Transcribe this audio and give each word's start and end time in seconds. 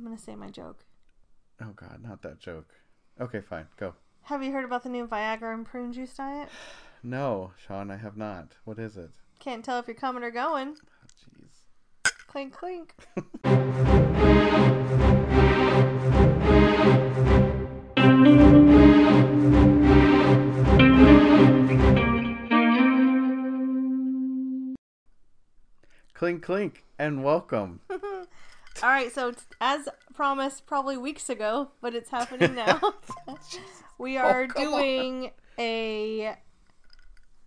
I'm 0.00 0.06
gonna 0.06 0.16
say 0.16 0.34
my 0.34 0.48
joke. 0.48 0.86
Oh 1.60 1.72
God, 1.76 2.00
not 2.02 2.22
that 2.22 2.40
joke. 2.40 2.70
Okay, 3.20 3.42
fine, 3.42 3.66
go. 3.76 3.92
Have 4.22 4.42
you 4.42 4.50
heard 4.50 4.64
about 4.64 4.82
the 4.82 4.88
new 4.88 5.06
Viagra 5.06 5.52
and 5.52 5.66
prune 5.66 5.92
juice 5.92 6.14
diet? 6.14 6.48
No, 7.02 7.52
Sean, 7.66 7.90
I 7.90 7.96
have 7.96 8.18
not. 8.18 8.56
What 8.64 8.78
is 8.78 8.98
it? 8.98 9.08
Can't 9.38 9.64
tell 9.64 9.78
if 9.78 9.86
you're 9.86 9.94
coming 9.94 10.22
or 10.22 10.30
going. 10.30 10.76
Oh, 10.76 11.06
Jeez. 11.18 12.12
Clink 12.26 12.52
clink. 12.52 12.94
clink 26.14 26.42
clink, 26.42 26.84
and 26.98 27.24
welcome. 27.24 27.80
All 28.82 28.88
right, 28.88 29.12
so 29.12 29.32
t- 29.32 29.38
as 29.60 29.88
promised, 30.14 30.64
probably 30.66 30.96
weeks 30.96 31.28
ago, 31.28 31.70
but 31.82 31.94
it's 31.94 32.08
happening 32.10 32.54
now. 32.54 32.80
we 33.98 34.16
oh, 34.16 34.22
are 34.22 34.46
come 34.46 34.68
on. 34.68 34.80
doing 34.80 35.30
a 35.58 36.36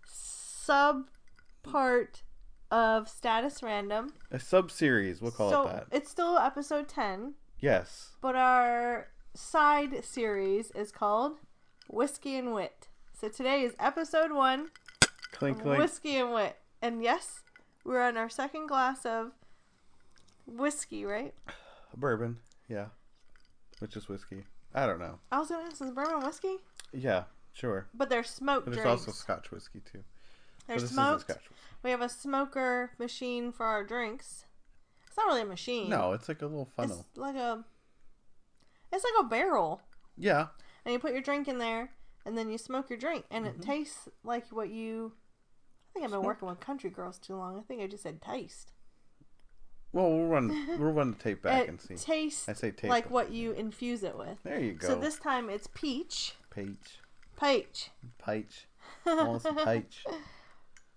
sub 0.06 1.08
part 1.64 2.22
of 2.70 3.08
Status 3.08 3.62
Random. 3.62 4.12
A 4.30 4.38
sub 4.38 4.70
series, 4.70 5.20
we'll 5.20 5.32
call 5.32 5.50
so 5.50 5.62
it 5.62 5.72
that. 5.72 5.86
it's 5.90 6.10
still 6.10 6.38
episode 6.38 6.88
10, 6.88 7.34
Yes. 7.58 8.12
but 8.20 8.36
our 8.36 9.08
side 9.34 10.04
series 10.04 10.70
is 10.72 10.92
called 10.92 11.38
Whiskey 11.88 12.36
and 12.36 12.54
Wit. 12.54 12.88
So 13.12 13.28
today 13.28 13.62
is 13.62 13.74
episode 13.80 14.30
one 14.32 14.68
Clink 15.32 15.56
of 15.58 15.62
clink. 15.64 15.78
Whiskey 15.80 16.16
and 16.16 16.32
Wit. 16.32 16.56
And 16.80 17.02
yes, 17.02 17.40
we're 17.84 18.02
on 18.02 18.16
our 18.16 18.28
second 18.28 18.68
glass 18.68 19.04
of 19.04 19.32
whiskey, 20.46 21.04
right? 21.04 21.34
Bourbon, 21.96 22.38
yeah. 22.68 22.86
Which 23.78 23.96
is 23.96 24.08
whiskey. 24.08 24.44
I 24.74 24.86
don't 24.86 24.98
know. 24.98 25.18
I 25.30 25.38
was 25.38 25.48
gonna 25.48 25.64
ask, 25.64 25.80
is 25.80 25.90
bourbon 25.90 26.24
whiskey? 26.24 26.56
Yeah, 26.92 27.24
sure. 27.52 27.86
But 27.94 28.10
they're 28.10 28.24
smoked 28.24 28.66
But 28.66 28.74
there's 28.74 28.84
drinks. 28.84 29.06
also 29.06 29.12
Scotch 29.12 29.50
whiskey 29.50 29.80
too. 29.90 30.02
they're 30.66 30.78
so 30.78 30.82
this 30.82 30.90
smoked. 30.92 31.30
isn't 31.30 31.42
Scotch. 31.42 31.50
We 31.82 31.90
have 31.90 32.00
a 32.00 32.08
smoker 32.08 32.92
machine 32.98 33.52
for 33.52 33.66
our 33.66 33.84
drinks. 33.84 34.46
It's 35.06 35.16
not 35.16 35.26
really 35.26 35.42
a 35.42 35.46
machine. 35.46 35.88
No, 35.90 36.12
it's 36.12 36.28
like 36.28 36.42
a 36.42 36.46
little 36.46 36.68
funnel. 36.76 37.06
It's 37.08 37.18
like 37.18 37.36
a. 37.36 37.64
It's 38.92 39.04
like 39.04 39.24
a 39.24 39.28
barrel, 39.28 39.80
Yeah. 40.16 40.46
and 40.84 40.92
you 40.92 40.98
put 40.98 41.12
your 41.12 41.20
drink 41.22 41.46
in 41.48 41.58
there, 41.58 41.90
and 42.24 42.38
then 42.38 42.48
you 42.50 42.58
smoke 42.58 42.90
your 42.90 42.98
drink, 42.98 43.24
and 43.30 43.46
it 43.46 43.54
mm-hmm. 43.60 43.70
tastes 43.70 44.08
like 44.22 44.46
what 44.50 44.70
you. 44.70 45.12
I 45.14 45.92
think 45.94 46.04
I've 46.04 46.10
been 46.10 46.20
Smoke. 46.20 46.26
working 46.26 46.48
with 46.48 46.60
country 46.60 46.90
girls 46.90 47.18
too 47.18 47.36
long. 47.36 47.58
I 47.58 47.62
think 47.62 47.80
I 47.80 47.86
just 47.86 48.02
said 48.02 48.20
taste. 48.20 48.72
Well, 49.94 50.10
we'll 50.10 50.26
run. 50.26 50.66
we'll 50.78 50.92
run 50.92 51.12
the 51.12 51.16
tape 51.16 51.42
back 51.42 51.68
and 51.68 51.80
see. 51.80 51.94
tastes 51.94 52.48
I 52.48 52.52
say 52.52 52.72
tape. 52.72 52.90
like 52.90 53.10
what 53.10 53.30
you 53.32 53.52
infuse 53.52 54.02
it 54.02 54.18
with. 54.18 54.42
There 54.42 54.60
you 54.60 54.72
go. 54.72 54.88
So 54.88 54.94
this 54.96 55.16
time 55.16 55.48
it's 55.48 55.68
peach. 55.72 56.34
Peach, 56.54 56.98
Peach. 57.40 57.90
peach, 58.24 58.66
almost 59.06 59.46
peach. 59.64 60.04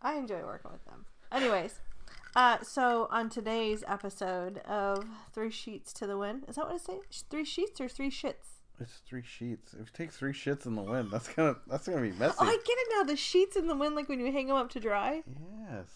I 0.01 0.15
enjoy 0.15 0.41
working 0.41 0.71
with 0.71 0.83
them. 0.85 1.05
Anyways, 1.31 1.79
uh, 2.35 2.57
so 2.63 3.07
on 3.11 3.29
today's 3.29 3.83
episode 3.87 4.59
of 4.59 5.05
Three 5.33 5.51
Sheets 5.51 5.93
to 5.93 6.07
the 6.07 6.17
Wind, 6.17 6.45
is 6.47 6.55
that 6.55 6.65
what 6.65 6.75
it 6.75 6.81
says? 6.81 7.23
Three 7.29 7.45
sheets 7.45 7.79
or 7.79 7.87
three 7.87 8.09
shits? 8.11 8.57
It's 8.79 9.01
three 9.07 9.23
sheets. 9.23 9.73
If 9.73 9.79
you 9.79 9.85
take 9.93 10.11
three 10.11 10.33
shits 10.33 10.65
in 10.67 10.75
the 10.75 10.83
wind, 10.83 11.09
that's 11.11 11.27
gonna 11.29 11.55
that's 11.67 11.87
gonna 11.87 12.01
be 12.01 12.11
messy. 12.11 12.35
Oh, 12.39 12.45
I 12.45 12.51
get 12.51 12.77
it 12.77 12.87
now. 12.95 13.03
The 13.03 13.15
sheets 13.15 13.55
in 13.55 13.67
the 13.67 13.75
wind, 13.75 13.95
like 13.95 14.07
when 14.07 14.19
you 14.19 14.31
hang 14.31 14.47
them 14.47 14.55
up 14.55 14.69
to 14.71 14.79
dry. 14.79 15.23
Yes. 15.71 15.87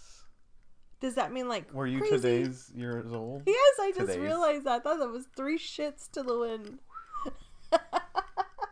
Does 1.02 1.16
that 1.16 1.34
mean 1.34 1.50
like 1.50 1.74
Were 1.74 1.88
you 1.88 2.00
crazy? 2.00 2.16
today's 2.16 2.72
years 2.76 3.12
old? 3.12 3.44
Yes, 3.48 3.58
I 3.80 3.90
just 3.90 4.02
Today's. 4.02 4.20
realized 4.20 4.66
that. 4.66 4.74
I 4.74 4.80
thought 4.80 5.00
that 5.00 5.10
was 5.10 5.26
three 5.36 5.58
shits 5.58 6.10
to 6.12 6.24
the 6.24 6.38
wind. 6.38 6.80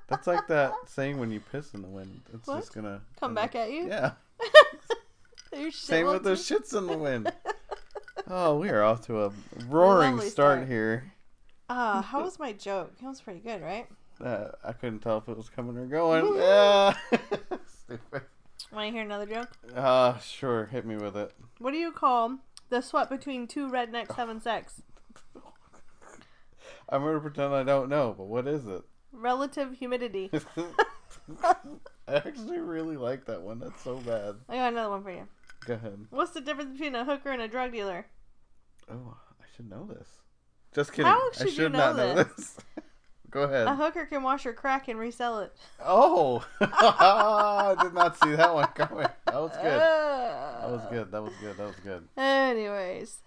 That's 0.07 0.25
like 0.27 0.47
that 0.47 0.73
saying 0.87 1.19
when 1.19 1.31
you 1.31 1.39
piss 1.39 1.73
in 1.73 1.81
the 1.81 1.87
wind. 1.87 2.21
It's 2.33 2.47
What? 2.47 2.59
just 2.59 2.73
gonna 2.73 3.01
Come 3.19 3.33
back 3.35 3.55
at 3.55 3.71
you. 3.71 3.87
Yeah. 3.87 4.11
Same 5.71 6.05
with 6.07 6.23
those 6.23 6.47
shits 6.47 6.77
in 6.77 6.85
the 6.87 6.97
wind. 6.97 7.31
Oh, 8.27 8.57
we 8.57 8.69
are 8.69 8.83
off 8.83 9.05
to 9.07 9.23
a 9.23 9.31
roaring 9.67 10.17
start, 10.19 10.31
start. 10.31 10.67
here. 10.67 11.11
Ah, 11.69 12.01
how 12.01 12.23
was 12.23 12.37
my 12.39 12.51
joke? 12.53 12.93
It 13.01 13.05
was 13.05 13.21
pretty 13.21 13.39
good, 13.39 13.61
right? 13.61 13.87
Uh, 14.23 14.49
I 14.63 14.73
couldn't 14.73 14.99
tell 14.99 15.17
if 15.17 15.27
it 15.27 15.35
was 15.37 15.49
coming 15.49 15.77
or 15.77 15.85
going. 15.87 16.35
yeah. 16.37 16.93
Stupid. 17.85 18.21
Want 18.71 18.87
to 18.87 18.91
hear 18.91 19.01
another 19.01 19.25
joke? 19.25 19.49
Uh, 19.75 20.17
sure. 20.19 20.67
Hit 20.67 20.85
me 20.85 20.95
with 20.95 21.17
it. 21.17 21.33
What 21.57 21.71
do 21.71 21.77
you 21.77 21.91
call 21.91 22.37
the 22.69 22.81
sweat 22.81 23.09
between 23.09 23.47
two 23.47 23.67
rednecks 23.67 24.15
having 24.15 24.39
sex? 24.39 24.81
I'm 26.87 27.03
gonna 27.03 27.19
pretend 27.19 27.53
I 27.53 27.63
don't 27.63 27.89
know, 27.89 28.15
but 28.17 28.25
what 28.25 28.47
is 28.47 28.65
it? 28.65 28.81
Relative 29.11 29.73
humidity. 29.73 30.31
I 31.43 31.55
actually 32.07 32.59
really 32.59 32.97
like 32.97 33.25
that 33.25 33.41
one. 33.41 33.59
That's 33.59 33.81
so 33.81 33.97
bad. 33.97 34.35
I 34.47 34.55
got 34.55 34.73
another 34.73 34.89
one 34.89 35.03
for 35.03 35.11
you. 35.11 35.27
Go 35.65 35.75
ahead. 35.75 36.05
What's 36.09 36.31
the 36.31 36.41
difference 36.41 36.71
between 36.71 36.95
a 36.95 37.05
hooker 37.05 37.31
and 37.31 37.41
a 37.41 37.47
drug 37.47 37.71
dealer? 37.71 38.07
Oh, 38.91 39.17
I 39.39 39.45
should 39.55 39.69
know 39.69 39.85
this. 39.85 40.07
Just 40.73 40.91
kidding. 40.91 41.05
How 41.05 41.17
I 41.17 41.37
should 41.37 41.57
you 41.57 41.69
know 41.69 41.93
not 41.93 41.95
know 41.97 42.15
this? 42.15 42.57
Go 43.29 43.43
ahead. 43.43 43.67
A 43.67 43.75
hooker 43.75 44.05
can 44.05 44.23
wash 44.23 44.43
her 44.43 44.53
crack 44.53 44.87
and 44.87 44.99
resell 44.99 45.39
it. 45.39 45.55
Oh, 45.85 46.45
I 46.59 47.75
did 47.81 47.93
not 47.93 48.17
see 48.17 48.35
that 48.35 48.53
one 48.53 48.67
coming. 48.67 49.07
That 49.25 49.35
was 49.35 49.51
good. 49.51 49.79
That 49.79 50.69
was 50.69 50.81
good. 50.89 51.11
That 51.11 51.23
was 51.23 51.33
good. 51.41 51.57
That 51.57 51.67
was 51.67 51.75
good. 51.83 52.07
Anyways, 52.17 53.21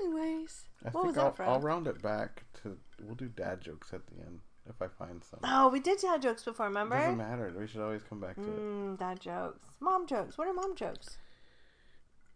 anyways, 0.00 0.64
I 0.84 0.88
what 0.90 1.06
was 1.06 1.18
I'll, 1.18 1.24
that 1.26 1.36
from? 1.36 1.48
I'll 1.48 1.60
round 1.60 1.86
it 1.86 2.02
back 2.02 2.44
to. 2.62 2.76
We'll 3.00 3.14
do 3.14 3.28
dad 3.28 3.60
jokes 3.60 3.92
at 3.92 4.06
the 4.06 4.20
end 4.20 4.40
if 4.68 4.82
I 4.82 4.88
find 4.88 5.22
some. 5.22 5.40
Oh, 5.44 5.68
we 5.68 5.80
did 5.80 5.98
dad 6.00 6.20
jokes 6.22 6.42
before, 6.44 6.66
remember? 6.66 6.98
Doesn't 6.98 7.16
matter. 7.16 7.54
We 7.56 7.66
should 7.66 7.80
always 7.80 8.02
come 8.02 8.20
back 8.20 8.34
to 8.36 8.42
it. 8.42 8.58
Mmm, 8.58 8.98
dad 8.98 9.20
jokes. 9.20 9.68
Mom 9.80 10.06
jokes. 10.06 10.36
What 10.36 10.48
are 10.48 10.52
mom 10.52 10.74
jokes? 10.74 11.18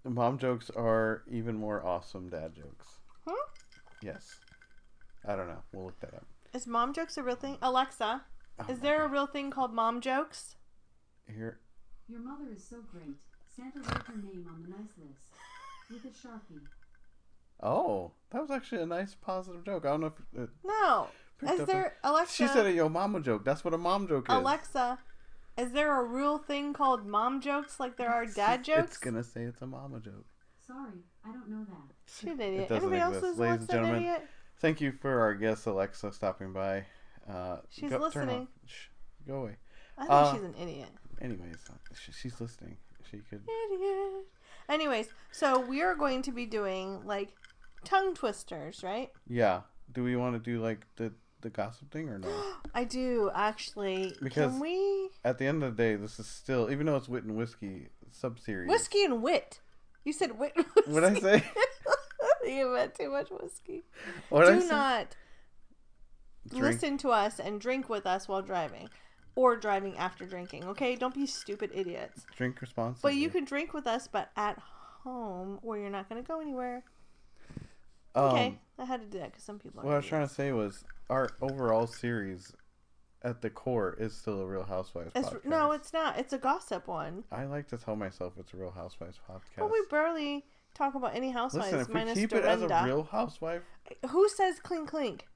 Mom 0.04 0.38
jokes 0.38 0.70
are 0.74 1.22
even 1.30 1.56
more 1.56 1.84
awesome 1.84 2.28
dad 2.28 2.54
jokes. 2.56 2.86
Hmm? 3.26 3.34
Yes. 4.02 4.40
I 5.26 5.36
don't 5.36 5.46
know. 5.46 5.62
We'll 5.72 5.86
look 5.86 6.00
that 6.00 6.14
up. 6.14 6.26
Is 6.54 6.66
mom 6.66 6.92
jokes 6.92 7.16
a 7.16 7.22
real 7.22 7.36
thing? 7.36 7.58
Alexa, 7.62 8.22
Oh 8.58 8.64
is 8.68 8.78
my 8.78 8.82
there 8.82 9.04
a 9.04 9.08
real 9.08 9.26
thing 9.26 9.50
called 9.50 9.72
mom 9.72 10.00
jokes? 10.00 10.56
Here? 11.26 11.60
Your 12.08 12.20
mother 12.20 12.44
is 12.52 12.62
so 12.62 12.76
great. 12.90 13.16
Santa 13.56 13.78
wrote 13.78 14.06
her 14.06 14.16
name 14.16 14.46
on 14.48 14.62
the 14.62 14.68
nice 14.68 14.92
list 14.98 15.22
with 15.90 16.04
a 16.04 16.08
sharpie. 16.08 16.60
Oh, 17.62 18.12
that 18.30 18.40
was 18.40 18.50
actually 18.50 18.82
a 18.82 18.86
nice 18.86 19.14
positive 19.14 19.64
joke. 19.64 19.84
I 19.86 19.88
don't 19.90 20.00
know 20.00 20.06
if 20.08 20.40
it 20.42 20.50
No. 20.64 21.08
Is 21.42 21.60
up 21.60 21.66
there 21.66 21.94
Alexa? 22.04 22.34
She 22.34 22.46
said 22.46 22.66
a 22.66 22.72
yo 22.72 22.88
mama 22.88 23.20
joke. 23.20 23.44
That's 23.44 23.64
what 23.64 23.74
a 23.74 23.78
mom 23.78 24.06
joke 24.06 24.26
is. 24.28 24.34
Alexa, 24.34 24.98
is 25.58 25.72
there 25.72 26.00
a 26.00 26.04
real 26.04 26.38
thing 26.38 26.72
called 26.72 27.06
mom 27.06 27.40
jokes 27.40 27.80
like 27.80 27.96
there 27.96 28.12
are 28.12 28.26
dad 28.26 28.64
jokes? 28.64 28.90
It's 28.92 28.98
gonna 28.98 29.24
say 29.24 29.42
it's 29.42 29.60
a 29.62 29.66
mama 29.66 30.00
joke. 30.00 30.26
Sorry, 30.66 31.00
I 31.24 31.32
don't 31.32 31.48
know 31.48 31.64
that. 31.64 31.94
She's 32.06 32.30
an 32.30 32.40
idiot. 32.40 32.68
doesn't 32.68 32.84
Anybody 32.84 33.00
else 33.00 33.16
exist. 33.16 33.32
is 33.32 33.38
Ladies 33.38 33.60
and 33.60 33.70
Alexa 33.70 33.76
an 33.76 33.84
gentlemen, 33.84 34.02
idiot? 34.02 34.28
Thank 34.62 34.80
you 34.80 34.92
for 34.92 35.20
our 35.20 35.34
guest 35.34 35.66
Alexa 35.66 36.12
stopping 36.12 36.52
by. 36.52 36.84
Uh, 37.28 37.56
She's 37.68 37.90
go, 37.90 37.98
listening. 37.98 38.46
Shh, 38.64 38.86
go 39.26 39.42
away. 39.42 39.56
I 39.98 40.02
think 40.02 40.10
Uh, 40.12 40.32
she's 40.34 40.42
an 40.44 40.54
idiot. 40.60 40.88
Anyways, 41.20 41.56
sh- 41.94 42.10
she's 42.16 42.40
listening. 42.40 42.76
She 43.10 43.18
could. 43.28 43.42
Idiot. 43.72 44.24
Anyways, 44.68 45.08
so 45.32 45.58
we 45.60 45.82
are 45.82 45.96
going 45.96 46.22
to 46.22 46.32
be 46.32 46.46
doing 46.46 47.04
like 47.04 47.30
tongue 47.84 48.14
twisters, 48.14 48.84
right? 48.84 49.10
Yeah. 49.28 49.62
Do 49.92 50.04
we 50.04 50.14
want 50.14 50.34
to 50.36 50.38
do 50.38 50.62
like 50.62 50.86
the 50.96 51.12
the 51.40 51.50
gossip 51.50 51.90
thing 51.90 52.08
or 52.08 52.18
no? 52.18 52.28
I 52.74 52.84
do 52.84 53.32
actually. 53.34 54.14
Because- 54.22 54.52
Can 54.52 54.60
we 54.60 55.10
At 55.24 55.38
the 55.38 55.46
end 55.46 55.64
of 55.64 55.76
the 55.76 55.82
day, 55.82 55.96
this 55.96 56.20
is 56.20 56.28
still, 56.28 56.70
even 56.70 56.86
though 56.86 56.94
it's 56.96 57.08
wit 57.08 57.24
and 57.24 57.36
whiskey 57.36 57.88
sub 58.12 58.38
series. 58.38 58.68
whiskey 58.68 59.04
and 59.04 59.22
wit? 59.22 59.60
You 60.04 60.12
said 60.12 60.38
wit. 60.38 60.52
What'd 60.86 61.16
I 61.16 61.20
say? 61.20 61.44
you 62.46 62.72
meant 62.74 62.94
too 62.94 63.10
much 63.10 63.28
whiskey. 63.30 63.82
What 64.28 64.46
do 64.46 64.66
not 64.68 65.16
Drink. 66.48 66.64
listen 66.64 66.98
to 66.98 67.10
us 67.10 67.38
and 67.38 67.60
drink 67.60 67.88
with 67.88 68.06
us 68.06 68.28
while 68.28 68.42
driving, 68.42 68.88
or 69.34 69.56
driving 69.56 69.96
after 69.96 70.26
drinking. 70.26 70.64
Okay, 70.64 70.96
don't 70.96 71.14
be 71.14 71.26
stupid 71.26 71.70
idiots. 71.74 72.26
Drink 72.36 72.60
responsibly. 72.60 73.10
But 73.12 73.16
you 73.16 73.28
can 73.30 73.44
drink 73.44 73.72
with 73.72 73.86
us, 73.86 74.08
but 74.08 74.30
at 74.36 74.58
home 75.04 75.58
where 75.62 75.78
you're 75.78 75.90
not 75.90 76.08
going 76.08 76.22
to 76.22 76.26
go 76.26 76.40
anywhere. 76.40 76.84
Um, 78.14 78.24
Okay, 78.26 78.58
I 78.78 78.84
had 78.84 79.00
to 79.00 79.06
do 79.06 79.18
that 79.18 79.30
because 79.32 79.44
some 79.44 79.58
people. 79.58 79.80
Are 79.80 79.84
What 79.86 79.94
I 79.94 79.96
was 79.98 80.06
trying 80.06 80.26
to 80.26 80.32
say 80.34 80.52
was 80.52 80.84
our 81.08 81.30
overall 81.40 81.86
series, 81.86 82.52
at 83.22 83.40
the 83.40 83.50
core, 83.50 83.96
is 83.98 84.14
still 84.14 84.40
a 84.40 84.46
Real 84.46 84.64
Housewives 84.64 85.12
It's, 85.14 85.28
podcast. 85.28 85.44
no, 85.44 85.72
it's 85.72 85.92
not. 85.92 86.18
It's 86.18 86.32
a 86.32 86.38
gossip 86.38 86.88
one. 86.88 87.24
I 87.30 87.44
like 87.44 87.68
to 87.68 87.78
tell 87.78 87.96
myself 87.96 88.34
it's 88.38 88.52
a 88.52 88.56
Real 88.56 88.72
Housewives 88.72 89.18
podcast. 89.30 89.58
But 89.58 89.70
we 89.70 89.80
barely 89.90 90.44
talk 90.74 90.94
about 90.94 91.14
any 91.14 91.30
housewives 91.30 91.66
Listen, 91.72 91.80
if 91.80 91.88
we 91.88 91.94
minus 91.94 92.18
keep 92.18 92.32
it 92.32 92.44
as 92.44 92.62
a 92.62 92.68
Dorinda. 92.68 92.82
Real 92.86 93.02
Housewife, 93.04 93.62
Who 94.10 94.28
says 94.28 94.58
clink 94.60 94.88
clink? 94.88 95.26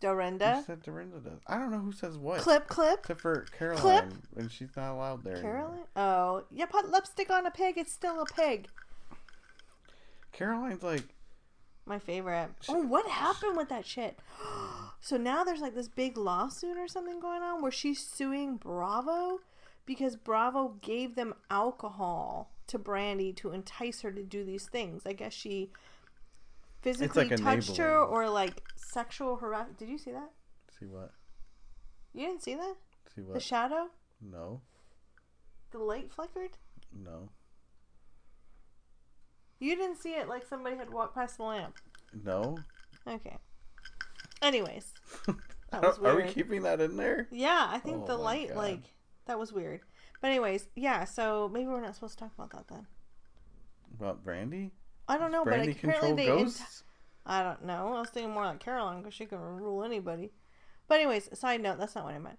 who 0.00 0.08
Dorinda. 0.08 0.62
said 0.66 0.82
Dorinda 0.82 1.18
does? 1.18 1.40
I 1.46 1.58
don't 1.58 1.70
know 1.70 1.78
who 1.78 1.92
says 1.92 2.18
what. 2.18 2.40
Clip 2.40 2.66
clip. 2.66 3.00
Except 3.00 3.20
for 3.20 3.46
Caroline, 3.58 4.22
and 4.36 4.50
she's 4.50 4.76
not 4.76 4.92
allowed 4.92 5.24
there. 5.24 5.36
anymore. 5.36 5.52
Caroline. 5.52 5.84
Oh, 5.96 6.44
you 6.50 6.66
put 6.66 6.90
lipstick 6.90 7.30
on 7.30 7.46
a 7.46 7.50
pig. 7.50 7.78
It's 7.78 7.92
still 7.92 8.20
a 8.20 8.26
pig. 8.26 8.68
Caroline's 10.32 10.82
like 10.82 11.04
My 11.86 11.98
favorite. 11.98 12.50
Oh, 12.68 12.82
what 12.82 13.06
happened 13.08 13.56
with 13.56 13.68
that 13.68 13.86
shit? 13.86 14.18
so 15.00 15.16
now 15.16 15.44
there's 15.44 15.60
like 15.60 15.74
this 15.74 15.88
big 15.88 16.16
lawsuit 16.18 16.76
or 16.76 16.88
something 16.88 17.20
going 17.20 17.42
on 17.42 17.62
where 17.62 17.72
she's 17.72 18.00
suing 18.06 18.56
Bravo 18.56 19.38
because 19.86 20.16
Bravo 20.16 20.76
gave 20.82 21.14
them 21.14 21.34
alcohol 21.50 22.50
to 22.68 22.78
Brandi 22.78 23.34
to 23.36 23.50
entice 23.50 24.00
her 24.02 24.10
to 24.12 24.22
do 24.22 24.44
these 24.44 24.66
things. 24.66 25.02
I 25.06 25.12
guess 25.12 25.32
she 25.32 25.70
physically 26.82 27.28
like 27.28 27.40
touched 27.40 27.76
her 27.78 27.98
or 27.98 28.28
like 28.28 28.62
sexual 28.76 29.36
harassment. 29.36 29.78
Did 29.78 29.88
you 29.88 29.98
see 29.98 30.10
that? 30.12 30.30
See 30.78 30.86
what? 30.86 31.12
You 32.12 32.26
didn't 32.26 32.42
see 32.42 32.54
that? 32.54 32.74
See 33.14 33.22
what? 33.22 33.34
The 33.34 33.40
shadow? 33.40 33.88
no, 34.20 34.60
The 35.72 35.78
light 35.78 36.10
flickered? 36.12 36.56
no, 36.92 37.28
You 39.58 39.76
didn't 39.76 39.96
see 39.96 40.10
it 40.12 40.28
like 40.28 40.46
somebody 40.46 40.76
had 40.76 40.90
walked 40.90 41.14
past 41.14 41.36
the 41.38 41.44
lamp. 41.44 41.76
no. 42.24 42.58
Okay. 43.06 43.36
Anyways. 44.42 44.92
That 45.70 45.82
Are, 45.82 45.88
was 45.90 45.98
are 45.98 46.16
we 46.16 46.22
keeping 46.30 46.62
that 46.62 46.80
in 46.80 46.96
there? 46.96 47.26
Yeah, 47.32 47.66
I 47.68 47.80
think 47.80 48.02
Oh 48.04 48.06
the 48.06 48.16
light, 48.16 48.48
God. 48.50 48.56
like, 48.58 48.82
that 49.26 49.40
was 49.40 49.52
weird. 49.52 49.80
But, 50.24 50.30
anyways, 50.30 50.68
yeah, 50.74 51.04
so 51.04 51.50
maybe 51.52 51.66
we're 51.66 51.82
not 51.82 51.94
supposed 51.96 52.14
to 52.16 52.24
talk 52.24 52.32
about 52.34 52.48
that 52.52 52.66
then. 52.68 52.86
About 53.94 54.24
Brandi? 54.24 54.70
I 55.06 55.18
don't 55.18 55.30
know, 55.30 55.44
Brandi 55.44 55.66
but 55.66 55.76
apparently 55.76 56.12
they. 56.14 56.24
ghosts? 56.24 56.82
I 57.26 57.42
don't 57.42 57.66
know. 57.66 57.92
I 57.94 58.00
was 58.00 58.08
thinking 58.08 58.32
more 58.32 58.46
like 58.46 58.58
Caroline 58.58 59.00
because 59.02 59.12
she 59.12 59.26
can 59.26 59.38
rule 59.38 59.84
anybody. 59.84 60.32
But, 60.88 61.00
anyways, 61.00 61.38
side 61.38 61.60
note, 61.60 61.76
that's 61.78 61.94
not 61.94 62.04
what 62.06 62.14
I 62.14 62.18
meant. 62.20 62.38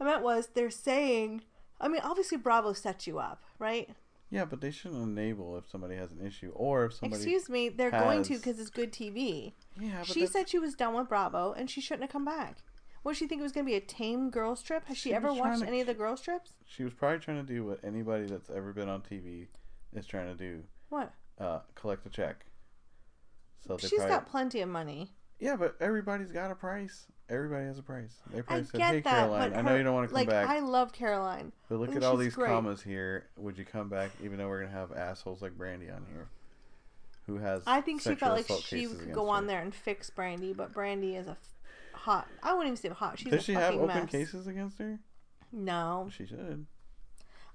I 0.00 0.04
meant 0.04 0.24
was 0.24 0.48
they're 0.52 0.68
saying. 0.68 1.42
I 1.80 1.86
mean, 1.86 2.00
obviously, 2.02 2.38
Bravo 2.38 2.72
sets 2.72 3.06
you 3.06 3.20
up, 3.20 3.44
right? 3.60 3.88
yeah, 4.30 4.44
but 4.44 4.60
they 4.60 4.72
shouldn't 4.72 5.00
enable 5.16 5.56
if 5.56 5.70
somebody 5.70 5.94
has 5.94 6.10
an 6.10 6.26
issue 6.26 6.50
or 6.56 6.86
if 6.86 6.94
somebody. 6.94 7.22
Excuse 7.22 7.48
me, 7.48 7.68
they're 7.68 7.92
going 7.92 8.24
to 8.24 8.34
because 8.34 8.58
it's 8.58 8.70
good 8.70 8.92
TV. 8.92 9.52
Yeah, 9.80 9.98
but 9.98 10.08
She 10.08 10.22
that's- 10.22 10.32
said 10.32 10.48
she 10.48 10.58
was 10.58 10.74
done 10.74 10.94
with 10.94 11.08
Bravo 11.08 11.52
and 11.52 11.70
she 11.70 11.80
shouldn't 11.80 12.02
have 12.02 12.10
come 12.10 12.24
back. 12.24 12.56
What 13.02 13.12
did 13.12 13.18
she 13.18 13.26
think 13.26 13.40
it 13.40 13.42
was 13.42 13.52
going 13.52 13.66
to 13.66 13.70
be 13.70 13.76
a 13.76 13.80
tame 13.80 14.30
girls 14.30 14.62
trip? 14.62 14.84
Has 14.86 14.96
she, 14.96 15.10
She 15.10 15.14
ever 15.14 15.32
watched 15.32 15.62
to 15.62 15.66
any 15.66 15.80
of 15.80 15.86
the 15.86 15.94
girls 15.94 16.20
trips? 16.20 16.52
she 16.66 16.84
was 16.84 16.92
probably 16.94 17.18
trying 17.18 17.44
to 17.44 17.52
do 17.52 17.64
what 17.64 17.80
anybody 17.84 18.26
that's 18.26 18.48
ever 18.50 18.72
been 18.72 18.88
on 18.88 19.02
TV 19.02 19.46
is 19.94 20.06
trying 20.06 20.28
to 20.28 20.34
do: 20.34 20.62
What? 20.88 21.12
uh, 21.40 21.60
collect 21.74 22.06
a 22.06 22.10
check. 22.10 22.46
So 23.66 23.76
She's 23.78 23.90
probably, 23.90 24.08
got 24.08 24.26
plenty 24.28 24.60
of 24.60 24.68
money. 24.68 25.12
yeah, 25.38 25.56
but 25.56 25.76
everybody's 25.80 26.32
got 26.32 26.50
a 26.50 26.54
price. 26.54 27.06
Everybody 27.28 27.64
has 27.66 27.78
a 27.78 27.82
price. 27.82 28.16
They 28.32 28.38
I 28.40 28.42
probably 28.42 28.64
said, 28.66 28.78
get 28.78 28.86
"Hey, 28.88 29.00
that, 29.00 29.10
Caroline, 29.10 29.50
but 29.50 29.58
I 29.58 29.62
know 29.62 29.76
you 29.76 29.82
don't 29.84 29.94
want 29.94 30.04
to 30.08 30.08
come 30.08 30.20
like 30.20 30.28
back, 30.28 30.48
I 30.48 30.58
love 30.60 30.92
Caroline. 30.92 31.52
but 31.68 31.78
look 31.80 31.94
at 31.96 32.02
all 32.02 32.16
these 32.16 32.34
great. 32.34 32.48
commas 32.48 32.82
here. 32.82 33.26
Would 33.36 33.56
you 33.58 33.64
come 33.64 33.88
back, 33.88 34.10
even 34.22 34.38
though 34.38 34.48
we're 34.48 34.60
gonna 34.60 34.72
have 34.72 34.92
assholes 34.92 35.40
like 35.42 35.52
Brandi 35.56 35.94
on 35.94 36.04
here, 36.12 36.28
who 37.26 37.38
has? 37.38 37.62
I 37.66 37.80
think 37.80 38.02
she 38.02 38.14
felt 38.16 38.36
like 38.36 38.60
she 38.62 38.86
could 38.86 39.12
go 39.12 39.28
on 39.28 39.44
her. 39.44 39.48
there 39.48 39.60
and 39.62 39.74
fix 39.74 40.10
Brandi, 40.10 40.54
but 40.56 40.72
Brandi 40.74 41.18
is 41.18 41.26
a 41.26 41.36
hot. 42.02 42.26
I 42.42 42.52
wouldn't 42.54 42.66
even 42.78 42.90
say 42.90 42.94
hot. 42.94 43.18
She's 43.18 43.30
Does 43.30 43.44
she 43.44 43.54
have 43.54 43.74
open 43.74 43.86
mess. 43.86 44.10
cases 44.10 44.46
against 44.46 44.78
her? 44.78 44.98
No, 45.52 46.08
She 46.16 46.26
should. 46.26 46.66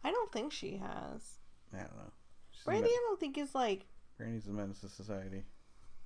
I 0.03 0.11
don't 0.11 0.31
think 0.31 0.51
she 0.53 0.77
has. 0.77 1.39
I 1.73 1.77
don't 1.79 1.97
know. 1.97 2.11
She's 2.51 2.63
Brandi, 2.63 2.85
I 2.85 3.03
don't 3.07 3.19
think 3.19 3.37
is 3.37 3.53
like. 3.55 3.85
Brandi's 4.19 4.47
a 4.47 4.51
menace 4.51 4.81
to 4.81 4.89
society. 4.89 5.43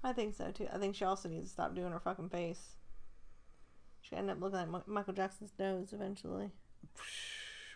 I 0.04 0.14
think 0.14 0.34
so 0.34 0.52
too. 0.52 0.68
I 0.74 0.78
think 0.78 0.96
she 0.96 1.06
also 1.06 1.30
needs 1.30 1.48
to 1.48 1.52
stop 1.54 1.76
doing 1.76 1.92
her 1.92 2.00
fucking 2.00 2.30
face. 2.30 2.76
She 4.02 4.16
end 4.16 4.30
up 4.32 4.42
looking 4.42 4.72
like 4.72 4.88
Michael 4.88 5.14
Jackson's 5.14 5.54
nose 5.60 5.94
eventually. 5.94 6.50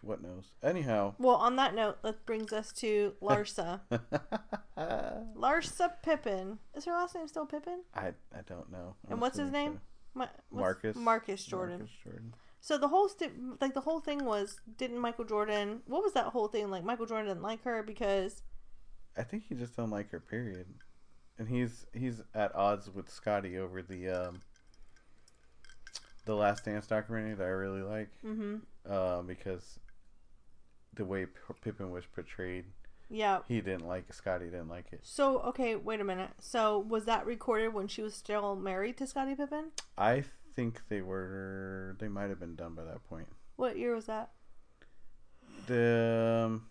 What 0.02 0.22
knows? 0.22 0.52
Anyhow. 0.62 1.16
Well, 1.18 1.38
on 1.38 1.56
that 1.56 1.74
note, 1.74 2.04
that 2.04 2.28
brings 2.28 2.54
us 2.54 2.72
to 2.74 3.14
Larsa. 3.24 3.80
Larsa 4.78 5.92
Pippen. 6.04 6.60
Is 6.76 6.86
her 6.86 6.92
last 6.92 7.16
name 7.16 7.28
still 7.28 7.48
Pippen? 7.48 7.82
I 7.96 8.10
I 8.32 8.42
don't 8.48 8.72
know. 8.72 8.96
I'm 9.08 9.14
And 9.14 9.22
what's 9.22 9.38
his 9.40 9.52
name? 9.52 9.74
Ma- 9.74 9.80
what's- 10.16 10.34
Marcus. 10.52 10.96
Marcus. 10.98 11.46
Jordan. 11.46 11.80
Marcus 11.80 11.96
Jordan. 12.04 12.34
So 12.62 12.78
the 12.80 12.88
whole 12.88 13.08
st- 13.10 13.62
like 13.62 13.74
the 13.76 13.82
whole 13.82 14.00
thing 14.00 14.26
was 14.26 14.60
didn't 14.78 14.98
Michael 14.98 15.26
Jordan 15.26 15.82
what 15.86 16.02
was 16.02 16.14
that 16.14 16.26
whole 16.26 16.48
thing 16.48 16.72
like 16.72 16.84
Michael 16.84 17.06
Jordan 17.06 17.28
didn't 17.28 17.44
like 17.44 17.64
her 17.64 17.84
because 17.84 18.42
I 19.18 19.22
think 19.24 19.44
he 19.48 19.54
just 19.56 19.76
don't 19.78 19.92
like 19.92 20.10
her. 20.12 20.20
Period. 20.20 20.66
And 21.38 21.48
he's 21.48 21.86
he's 21.94 22.22
at 22.34 22.56
odds 22.56 22.90
with 22.90 23.10
Scottie 23.12 23.58
over 23.60 23.82
the 23.84 24.10
um 24.10 24.42
the 26.26 26.34
Last 26.36 26.66
Dance 26.66 26.88
documentary 26.88 27.36
that 27.36 27.44
I 27.44 27.50
really 27.50 27.84
like. 27.84 28.10
mhm 28.26 28.62
Uh, 28.90 29.22
because 29.22 29.80
the 30.96 31.06
way 31.06 31.26
P- 31.28 31.54
Pippen 31.62 31.92
was 31.92 32.06
portrayed, 32.06 32.66
yeah 33.10 33.40
he 33.48 33.62
didn't 33.62 33.88
like 33.88 34.06
it. 34.10 34.16
Scottie. 34.16 34.46
Didn't 34.46 34.68
like 34.70 34.88
it. 34.92 35.00
so 35.04 35.40
okay 35.42 35.76
wait 35.76 36.00
a 36.02 36.04
minute 36.04 36.32
so 36.40 36.80
was 36.80 37.06
that 37.06 37.26
recorded 37.26 37.74
when 37.74 37.88
she 37.88 38.02
was 38.02 38.14
still 38.16 38.56
married 38.56 38.98
to 38.98 39.06
Scottie 39.08 39.36
Pippen 39.36 39.72
I 39.98 40.24
think 40.56 40.82
they 40.90 41.02
were 41.02 41.96
they 42.00 42.08
might 42.08 42.30
have 42.30 42.40
been 42.40 42.56
done 42.56 42.74
by 42.74 42.84
that 42.86 43.04
point. 43.08 43.28
what 43.58 43.78
year 43.78 43.94
was 43.96 44.06
that 44.06 44.32
The 45.68 46.44
um, 46.48 46.66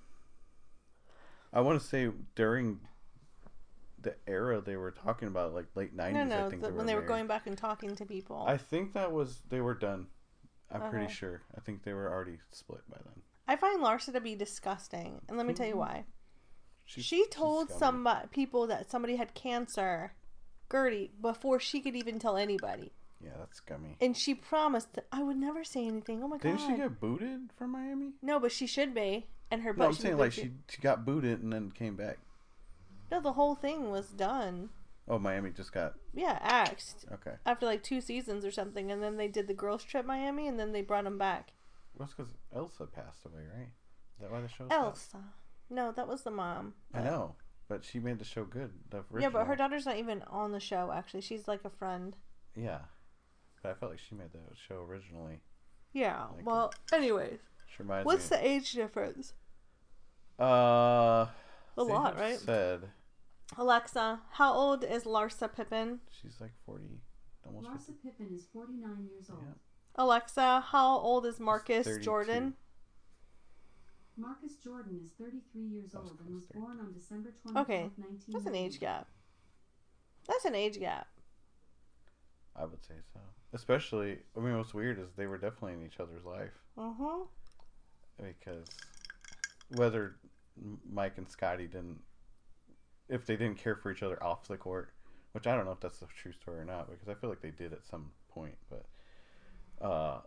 I 1.53 1.61
want 1.61 1.81
to 1.81 1.87
say 1.87 2.11
during 2.35 2.81
the 4.01 4.15
era 4.27 4.61
they 4.61 4.77
were 4.77 4.91
talking 4.91 5.29
about, 5.29 5.55
like 5.55 5.67
late 5.75 5.95
nineties. 5.95 6.17
no 6.17 6.25
no 6.41 6.47
I 6.47 6.51
think 6.51 6.63
the, 6.63 6.69
they 6.69 6.75
when 6.77 6.87
they 6.87 6.95
were 6.95 7.01
married. 7.01 7.09
going 7.09 7.27
back 7.27 7.47
and 7.47 7.57
talking 7.57 7.95
to 7.97 8.05
people 8.05 8.45
I 8.47 8.57
think 8.57 8.93
that 8.95 9.13
was 9.13 9.41
they 9.49 9.61
were 9.61 9.75
done. 9.75 10.09
I'm 10.73 10.91
pretty 10.91 11.13
sure. 11.13 11.43
I 11.57 11.61
think 11.61 11.85
they 11.85 11.93
were 11.93 12.11
already 12.11 12.39
split 12.51 12.81
by 12.91 12.97
then. 13.05 13.23
I 13.47 13.55
find 13.57 13.81
Larsa 13.81 14.13
to 14.13 14.21
be 14.21 14.35
disgusting 14.35 15.21
and 15.29 15.37
let 15.39 15.47
me 15.47 15.55
tell 15.55 15.67
you 15.67 15.77
why 15.77 16.05
She's- 16.85 17.05
she 17.07 17.27
told 17.29 17.71
some 17.71 18.07
people 18.31 18.67
that 18.67 18.91
somebody 18.91 19.17
had 19.17 19.35
cancer 19.35 20.13
Gertie 20.71 21.13
before 21.21 21.59
she 21.61 21.81
could 21.81 21.95
even 21.97 22.19
tell 22.19 22.37
anybody 22.37 22.93
Yeah, 23.21 23.31
that's 23.39 23.59
scummy. 23.59 23.97
and 24.01 24.17
she 24.17 24.35
promised 24.35 24.93
that 24.95 25.07
I 25.13 25.23
would 25.23 25.37
never 25.37 25.65
say 25.65 25.87
anything 25.87 26.23
oh 26.23 26.29
my 26.29 26.37
god. 26.39 26.43
Didn't 26.43 26.59
god 26.61 26.71
she 26.71 26.77
get 26.77 27.01
booted 27.01 27.53
from 27.57 27.71
Miami? 27.73 28.13
no 28.23 28.39
but 28.41 28.53
she 28.53 28.67
should 28.67 28.95
be 28.95 29.27
and 29.51 29.63
her 29.63 29.73
No, 29.73 29.87
I'm 29.87 29.93
saying 29.93 30.19
like 30.19 30.33
she 30.33 30.53
she 30.69 30.81
got 30.81 31.05
booted 31.05 31.43
and 31.43 31.53
then 31.53 31.71
came 31.71 31.97
back. 31.97 32.19
No, 33.11 33.21
the 33.21 33.35
whole 33.35 33.55
thing 33.55 33.91
was 33.91 34.09
done. 34.09 34.71
Oh, 35.07 35.19
Miami 35.19 35.51
just 35.51 35.71
got 35.73 35.95
Yeah, 36.15 36.39
axed 36.41 37.05
okay. 37.13 37.35
after 37.45 37.67
like 37.67 37.83
two 37.83 38.01
seasons 38.01 38.45
or 38.45 38.51
something, 38.51 38.91
and 38.91 39.03
then 39.03 39.17
they 39.19 39.29
did 39.29 39.47
the 39.47 39.55
girls' 39.55 39.85
trip 39.85 40.07
Miami, 40.07 40.49
and 40.49 40.59
then 40.59 40.73
they 40.73 40.81
brought 40.81 41.05
him 41.07 41.19
back. 41.19 41.53
Well, 41.95 42.07
that's 42.07 42.15
because 42.17 42.33
Elsa 42.55 42.87
passed 42.87 43.25
away, 43.27 43.43
right? 43.55 43.69
Is 43.69 44.21
that 44.23 44.31
why 44.33 44.41
the 44.41 44.49
show? 44.49 44.67
Elsa. 44.71 45.23
No, 45.75 45.93
that 45.93 46.07
was 46.09 46.23
the 46.23 46.31
mom. 46.31 46.75
I 46.95 47.01
know, 47.03 47.35
but 47.69 47.85
she 47.85 47.99
made 47.99 48.19
the 48.19 48.25
show 48.25 48.45
good. 48.45 48.71
The 48.91 48.99
Yeah, 49.19 49.29
but 49.29 49.41
her 49.47 49.51
original. 49.53 49.57
daughter's 49.57 49.87
not 49.87 49.97
even 49.97 50.23
on 50.31 50.53
the 50.53 50.61
show. 50.61 50.93
Actually, 50.95 51.23
she's 51.23 51.49
like 51.49 51.65
a 51.65 51.71
friend. 51.71 52.17
Yeah, 52.57 52.81
but 53.63 53.71
I 53.71 53.75
felt 53.75 53.91
like 53.93 54.01
she 54.01 54.15
made 54.15 54.33
the 54.33 54.55
show 54.55 54.83
originally. 54.83 55.41
Yeah. 55.93 56.27
Like 56.37 56.47
well, 56.47 56.73
anyways, 56.93 57.39
She 57.67 57.83
reminds 57.83 58.07
what's 58.07 58.31
me. 58.31 58.37
the 58.37 58.47
age 58.47 58.73
difference? 58.73 59.33
Uh, 60.39 60.45
A 60.45 61.31
they 61.77 61.83
lot, 61.83 62.19
right? 62.19 62.39
Said 62.39 62.91
Alexa, 63.57 64.21
how 64.33 64.53
old 64.53 64.85
is 64.85 65.05
Larsa 65.05 65.53
Pippen? 65.55 66.01
she's 66.11 66.41
like 66.41 66.53
forty, 66.67 67.01
almost 67.47 67.67
fifty. 67.69 67.93
Larsa 67.93 68.03
Pippen 68.03 68.35
is 68.35 68.47
49 68.53 69.09
years 69.11 69.31
old. 69.31 69.41
Yeah. 69.43 69.53
Alexa, 69.97 70.61
how 70.69 70.99
old 70.99 71.25
is 71.27 71.39
Marcus 71.39 71.87
32. 71.87 72.05
Jordan? 72.05 72.55
Marcus 74.17 74.57
Jordan 74.57 75.01
is 75.03 75.11
33 75.19 75.63
years 75.63 75.95
old 75.95 76.19
and 76.25 76.35
was 76.35 76.45
born 76.55 76.79
on 76.81 76.93
December 76.93 77.35
24, 77.43 77.63
Okay, 77.63 77.91
1990. 77.97 78.33
That's 78.33 78.47
an 78.47 78.55
age 78.55 78.81
gap. 78.81 79.09
That's 80.29 80.45
an 80.45 80.55
age 80.55 80.79
gap. 80.79 81.09
I 82.57 82.65
would 82.65 82.85
say 82.85 82.95
so. 83.13 83.21
Especially, 83.53 84.19
I 84.37 84.41
mean, 84.41 84.57
what's 84.57 84.73
weird 84.75 84.99
is 84.99 85.09
they 85.17 85.27
were 85.27 85.39
definitely 85.39 85.75
in 85.75 85.85
each 85.85 86.01
other's 86.01 86.25
life 86.25 86.53
Mm-hmm. 86.79 87.23
because 88.23 88.67
whether 89.69 90.17
Mike 90.91 91.19
and 91.19 91.29
Scottie 91.29 91.67
didn't, 91.67 91.99
if 93.09 93.27
they 93.27 93.37
didn't 93.37 93.59
care 93.59 93.77
for 93.77 93.91
each 93.93 94.03
other 94.03 94.21
off 94.23 94.47
the 94.49 94.57
court, 94.57 94.91
which 95.33 95.47
I 95.47 95.55
don't 95.57 95.65
know 95.67 95.73
if 95.73 95.81
that's 95.81 96.03
a 96.03 96.07
true 96.17 96.33
story 96.33 96.61
or 96.61 96.65
not, 96.65 96.89
because 96.91 97.09
I 97.09 97.15
feel 97.15 97.31
like 97.31 97.43
they 97.43 97.51
did 97.51 97.73
at 97.73 97.85
some 97.85 98.11
point, 98.29 98.55
but, 98.71 99.85
uh, 99.85 100.21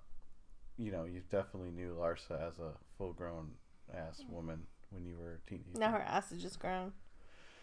you 0.77 0.91
know, 0.91 1.05
you 1.05 1.21
definitely 1.31 1.71
knew 1.71 1.95
Larsa 1.99 2.45
as 2.47 2.59
a 2.59 2.71
full-grown 2.97 3.51
ass 3.95 4.23
woman 4.29 4.63
when 4.91 5.05
you 5.05 5.15
were 5.17 5.33
a 5.45 5.49
teenager. 5.49 5.77
Now 5.79 5.91
her 5.91 6.01
ass 6.01 6.31
is 6.31 6.41
just 6.41 6.59
grown. 6.59 6.93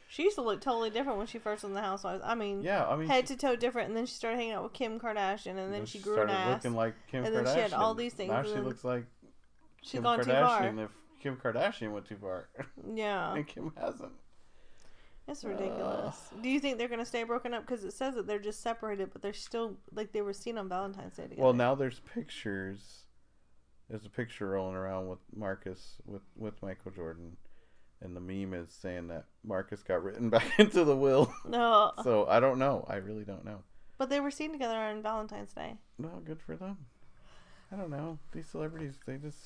She 0.09 0.23
used 0.25 0.37
to 0.37 0.43
look 0.43 0.61
totally 0.61 0.91
different 0.91 1.19
when 1.19 1.27
she 1.27 1.39
first 1.39 1.63
was 1.65 1.71
in 1.71 1.75
the 1.75 1.81
housewives. 1.81 2.23
I 2.25 2.35
mean, 2.35 2.63
Yeah, 2.63 2.87
I 2.87 2.95
mean, 2.95 3.09
head 3.09 3.27
she- 3.29 3.35
to 3.35 3.41
toe 3.41 3.57
different, 3.57 3.89
and 3.89 3.97
then 3.97 4.07
she 4.07 4.15
started 4.15 4.37
hanging 4.37 4.53
out 4.53 4.63
with 4.63 4.73
Kim 4.75 5.01
Kardashian, 5.01 5.57
and 5.59 5.73
then 5.73 5.87
she 5.87 5.99
grew 5.99 6.21
an 6.23 6.31
ass. 6.31 6.63
looking 6.65 6.77
like 6.77 6.95
Kim 7.09 7.25
and 7.25 7.35
Kardashian. 7.35 7.45
then 7.45 7.55
she 7.55 7.61
had 7.63 7.73
all 7.73 7.95
these 7.95 8.13
things, 8.15 8.31
Now 8.31 8.43
she 8.43 8.55
looks 8.61 8.85
like 8.85 9.07
She's 9.83 9.93
Kim 9.93 10.03
gone 10.03 10.19
too 10.21 10.31
far. 10.31 10.61
Kardashian 10.63 10.85
if 10.85 10.91
Kim 11.21 11.37
Kardashian 11.37 11.93
went 11.93 12.07
too 12.07 12.17
far, 12.17 12.49
Yeah, 12.95 13.35
and 13.35 13.47
Kim 13.47 13.73
hasn't. 13.81 14.13
it's 15.27 15.43
ridiculous. 15.43 16.31
Do 16.43 16.49
you 16.51 16.61
think 16.61 16.77
they're 16.79 16.89
gonna 16.89 17.05
stay 17.07 17.25
broken 17.25 17.55
up? 17.55 17.63
Because 17.67 17.83
it 17.85 17.95
says 17.95 18.15
that 18.15 18.27
they're 18.27 18.39
just 18.39 18.61
separated, 18.61 19.11
but 19.13 19.23
they're 19.23 19.33
still 19.33 19.79
like 19.93 20.13
they 20.13 20.21
were 20.23 20.35
seen 20.35 20.59
on 20.59 20.69
Valentine's 20.69 21.17
Day 21.17 21.25
together. 21.25 21.43
Well, 21.43 21.55
now 21.55 21.75
there's 21.75 22.01
pictures. 22.01 23.04
There's 23.89 24.07
a 24.07 24.11
picture 24.11 24.49
rolling 24.51 24.77
around 24.77 25.09
with 25.09 25.19
Marcus 25.35 25.97
with 26.07 26.23
with 26.37 26.63
Michael 26.63 26.91
Jordan, 26.91 27.37
and 28.01 28.17
the 28.17 28.21
meme 28.21 28.55
is 28.55 28.71
saying 28.73 29.09
that 29.09 29.27
Marcus 29.45 29.83
got 29.83 30.03
written 30.03 30.31
back 30.37 30.59
into 30.59 30.85
the 30.85 30.97
will. 30.97 31.33
No, 31.47 31.93
so 32.03 32.27
I 32.27 32.41
don't 32.41 32.59
know. 32.59 32.85
I 32.89 32.97
really 32.97 33.25
don't 33.25 33.45
know. 33.45 33.63
but 33.99 34.09
they 34.11 34.21
were 34.21 34.31
seen 34.31 34.53
together 34.53 34.77
on 34.79 35.03
Valentine's 35.03 35.53
Day. 35.53 35.77
No, 35.99 36.23
good 36.25 36.41
for 36.41 36.57
them. 36.57 36.79
I 37.73 37.77
don't 37.77 37.91
know. 37.91 38.19
These 38.33 38.47
celebrities, 38.49 38.95
they 39.07 39.17
just 39.17 39.39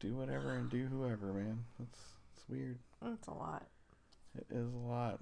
do 0.00 0.14
whatever 0.14 0.54
and 0.54 0.68
do 0.70 0.86
whoever, 0.86 1.32
man. 1.32 1.64
That's 1.78 1.98
it's 2.34 2.48
weird. 2.48 2.78
That's 3.00 3.28
a 3.28 3.32
lot. 3.32 3.66
It 4.36 4.46
is 4.50 4.72
a 4.72 4.88
lot. 4.88 5.20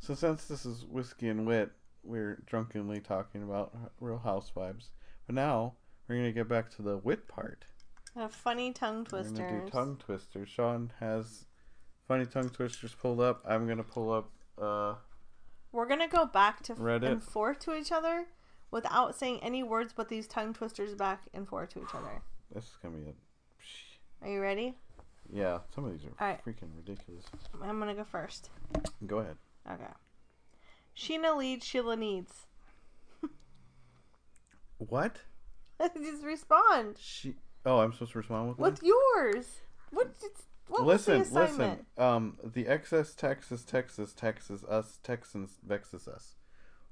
So 0.00 0.14
since 0.14 0.44
this 0.46 0.66
is 0.66 0.84
whiskey 0.84 1.28
and 1.28 1.46
wit, 1.46 1.70
we're 2.02 2.42
drunkenly 2.46 3.00
talking 3.00 3.42
about 3.42 3.72
Real 4.00 4.18
Housewives. 4.18 4.90
But 5.26 5.34
now 5.34 5.74
we're 6.08 6.16
gonna 6.16 6.32
get 6.32 6.48
back 6.48 6.70
to 6.76 6.82
the 6.82 6.96
wit 6.98 7.28
part. 7.28 7.64
A 8.16 8.28
funny 8.28 8.72
tongue 8.72 9.06
We're 9.10 9.22
gonna 9.22 9.64
do 9.64 9.70
tongue 9.70 9.96
twisters. 9.96 10.48
Sean 10.48 10.92
has 11.00 11.46
funny 12.06 12.26
tongue 12.26 12.50
twisters 12.50 12.94
pulled 12.94 13.20
up. 13.20 13.42
I'm 13.48 13.66
gonna 13.66 13.82
pull 13.84 14.12
up. 14.12 14.30
Uh, 14.60 14.94
We're 15.72 15.86
gonna 15.88 16.08
go 16.08 16.26
back 16.26 16.62
to 16.64 16.74
Reddit. 16.74 17.10
and 17.10 17.22
forth 17.22 17.58
to 17.60 17.74
each 17.74 17.90
other 17.90 18.26
without 18.70 19.14
saying 19.18 19.40
any 19.42 19.62
words 19.62 19.92
but 19.96 20.08
these 20.08 20.26
tongue 20.26 20.52
twisters 20.52 20.94
back 20.94 21.22
and 21.32 21.48
forth 21.48 21.70
to 21.70 21.82
each 21.82 21.94
other. 21.94 22.22
this 22.54 22.64
is 22.64 22.76
gonna 22.82 22.96
be 22.96 23.08
a. 23.08 23.14
Are 24.24 24.30
you 24.30 24.40
ready? 24.40 24.76
Yeah, 25.32 25.60
some 25.74 25.84
of 25.86 25.92
these 25.92 26.04
are 26.04 26.12
Alright. 26.22 26.44
freaking 26.44 26.76
ridiculous. 26.76 27.24
I'm 27.62 27.78
gonna 27.78 27.94
go 27.94 28.04
first. 28.04 28.50
Go 29.06 29.18
ahead. 29.18 29.36
Okay. 29.70 29.84
Sheena 30.96 31.34
leads, 31.36 31.64
Sheila 31.66 31.96
needs. 31.96 32.46
What? 34.88 35.18
Just 35.96 36.24
respond 36.24 36.96
She. 36.98 37.34
Oh, 37.64 37.80
I'm 37.80 37.92
supposed 37.92 38.12
to 38.12 38.18
respond 38.18 38.48
with 38.48 38.58
one? 38.58 38.76
yours. 38.82 39.60
What? 39.90 40.08
What 40.68 40.84
listen, 40.84 41.18
was 41.18 41.30
the 41.30 41.42
assignment? 41.42 41.86
listen. 41.96 42.12
Um, 42.12 42.38
the 42.42 42.66
excess 42.66 43.14
Texas, 43.14 43.62
Texas, 43.64 44.12
Texas, 44.12 44.64
us 44.64 44.98
Texans 45.02 45.58
vexes 45.66 46.08
us. 46.08 46.36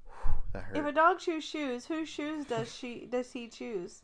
Whew, 0.04 0.32
that 0.52 0.62
hurt. 0.64 0.76
If 0.76 0.86
a 0.86 0.92
dog 0.92 1.18
chews 1.18 1.44
shoes, 1.44 1.86
whose 1.86 2.08
shoes 2.08 2.44
does 2.44 2.74
she 2.74 3.06
does 3.10 3.32
he 3.32 3.48
choose? 3.48 4.02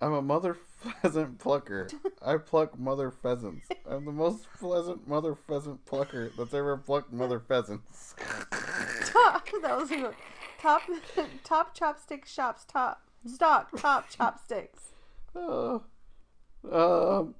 I'm 0.00 0.12
a 0.12 0.22
mother 0.22 0.54
pheasant 0.54 1.38
plucker. 1.38 1.88
I 2.24 2.36
pluck 2.36 2.78
mother 2.78 3.10
pheasants. 3.10 3.66
I'm 3.88 4.04
the 4.04 4.12
most 4.12 4.46
pleasant 4.60 5.08
mother 5.08 5.34
pheasant 5.34 5.84
plucker 5.86 6.30
that's 6.36 6.52
ever 6.52 6.76
plucked 6.76 7.12
mother 7.12 7.40
pheasants. 7.40 8.14
That 9.62 9.78
was 9.78 9.88
good. 9.88 10.14
Top. 10.60 10.82
Top 11.44 11.76
chopstick 11.76 12.26
shops. 12.26 12.64
Top. 12.64 13.02
Stock. 13.26 13.76
Top 13.78 14.08
chopsticks. 14.16 14.92
Uh, 15.34 15.78
um, 16.70 17.34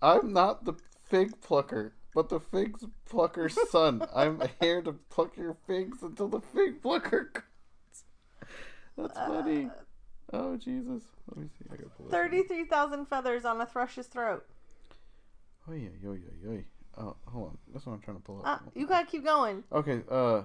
I'm 0.00 0.32
not 0.32 0.64
the 0.64 0.74
fig 1.04 1.40
plucker, 1.40 1.94
but 2.14 2.28
the 2.28 2.40
fig 2.40 2.76
plucker's 3.08 3.56
son. 3.70 4.04
I'm 4.14 4.42
here 4.60 4.82
to 4.82 4.92
pluck 5.10 5.36
your 5.36 5.56
figs 5.66 6.02
until 6.02 6.28
the 6.28 6.40
fig 6.40 6.82
plucker 6.82 7.30
comes. 7.32 7.46
That's 8.96 9.18
funny. 9.18 9.70
Oh 10.32 10.56
Jesus! 10.56 11.02
Let 11.28 11.38
me 11.38 11.48
see. 11.58 11.64
I 11.70 11.76
pull 11.96 12.08
Thirty-three 12.08 12.64
thousand 12.64 13.06
feathers 13.06 13.44
on 13.44 13.60
a 13.60 13.66
thrush's 13.66 14.06
throat. 14.06 14.44
Oh 15.68 15.72
yeah, 15.72 15.88
yo 16.02 16.12
yo 16.12 16.30
yo. 16.42 16.62
Oh, 16.98 17.16
hold 17.26 17.48
on. 17.48 17.58
That's 17.72 17.86
what 17.86 17.94
I'm 17.94 18.00
trying 18.00 18.18
to 18.18 18.22
pull 18.22 18.38
up. 18.38 18.44
Ah, 18.44 18.60
you 18.74 18.86
gotta 18.86 19.06
keep 19.06 19.24
going. 19.24 19.64
Okay, 19.72 20.02
uh, 20.10 20.42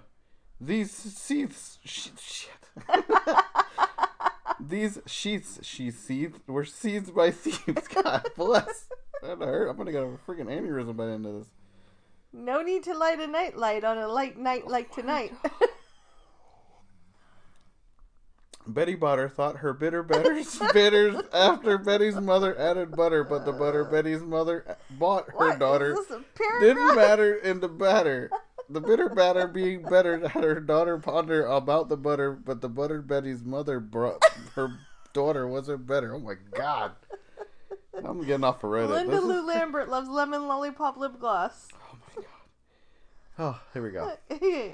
these 0.59 0.91
seeds, 0.91 1.79
sh- 1.83 2.09
shit. 2.19 2.51
these 4.59 4.99
sheets 5.05 5.59
she 5.61 5.91
seethed 5.91 6.47
were 6.47 6.65
seeds 6.65 7.11
by 7.11 7.31
thieves. 7.31 7.87
God 7.93 8.27
bless. 8.35 8.87
That 9.21 9.39
hurt. 9.39 9.69
I'm 9.69 9.77
gonna 9.77 9.91
get 9.91 10.03
a 10.03 10.17
freaking 10.27 10.45
aneurysm 10.47 10.95
by 10.95 11.05
the 11.07 11.13
end 11.13 11.25
of 11.25 11.35
this. 11.35 11.47
No 12.33 12.61
need 12.61 12.83
to 12.83 12.97
light 12.97 13.19
a 13.19 13.27
nightlight 13.27 13.83
on 13.83 13.97
a 13.97 14.07
light 14.07 14.37
night 14.37 14.63
oh 14.65 14.69
like 14.71 14.93
tonight. 14.93 15.33
Betty 18.67 18.95
Butter 18.95 19.29
thought 19.29 19.57
her 19.57 19.73
bitter 19.73 20.03
betters 20.03 20.59
bitters 20.73 21.15
after 21.33 21.77
Betty's 21.77 22.15
mother 22.15 22.57
added 22.57 22.91
butter, 22.91 23.23
but 23.23 23.45
the 23.45 23.53
butter 23.53 23.87
uh, 23.87 23.91
Betty's 23.91 24.21
mother 24.21 24.77
bought 24.91 25.29
her 25.29 25.49
What? 25.49 25.59
Daughter 25.59 25.95
didn't 26.59 26.95
matter 26.95 27.35
in 27.35 27.61
the 27.61 27.69
batter. 27.69 28.29
The 28.69 28.81
bitter 28.81 29.09
batter 29.09 29.47
being 29.47 29.81
better 29.83 30.27
had 30.27 30.43
her 30.43 30.59
daughter 30.59 30.97
ponder 30.97 31.45
about 31.45 31.87
the 31.89 31.97
butter, 31.97 32.31
but 32.33 32.61
the 32.61 32.67
buttered 32.69 33.07
Betty's 33.07 33.43
mother 33.43 33.79
brought 33.79 34.21
her 34.55 34.77
daughter 35.13 35.47
wasn't 35.47 35.87
better. 35.87 36.13
Oh 36.15 36.19
my 36.19 36.35
god. 36.53 36.91
I'm 38.03 38.21
getting 38.25 38.43
off 38.43 38.63
of 38.63 38.69
Reddit. 38.71 38.89
Linda 38.89 39.11
This 39.11 39.21
is- 39.21 39.25
Lou 39.27 39.45
Lambert 39.47 39.89
loves 39.89 40.09
lemon 40.09 40.47
lollipop 40.47 40.97
lip 40.97 41.19
gloss. 41.19 41.67
Oh 41.75 41.97
my 42.15 42.21
god. 42.23 42.31
Oh, 43.39 43.61
here 43.73 43.83
we 43.83 43.91
go. 43.91 44.17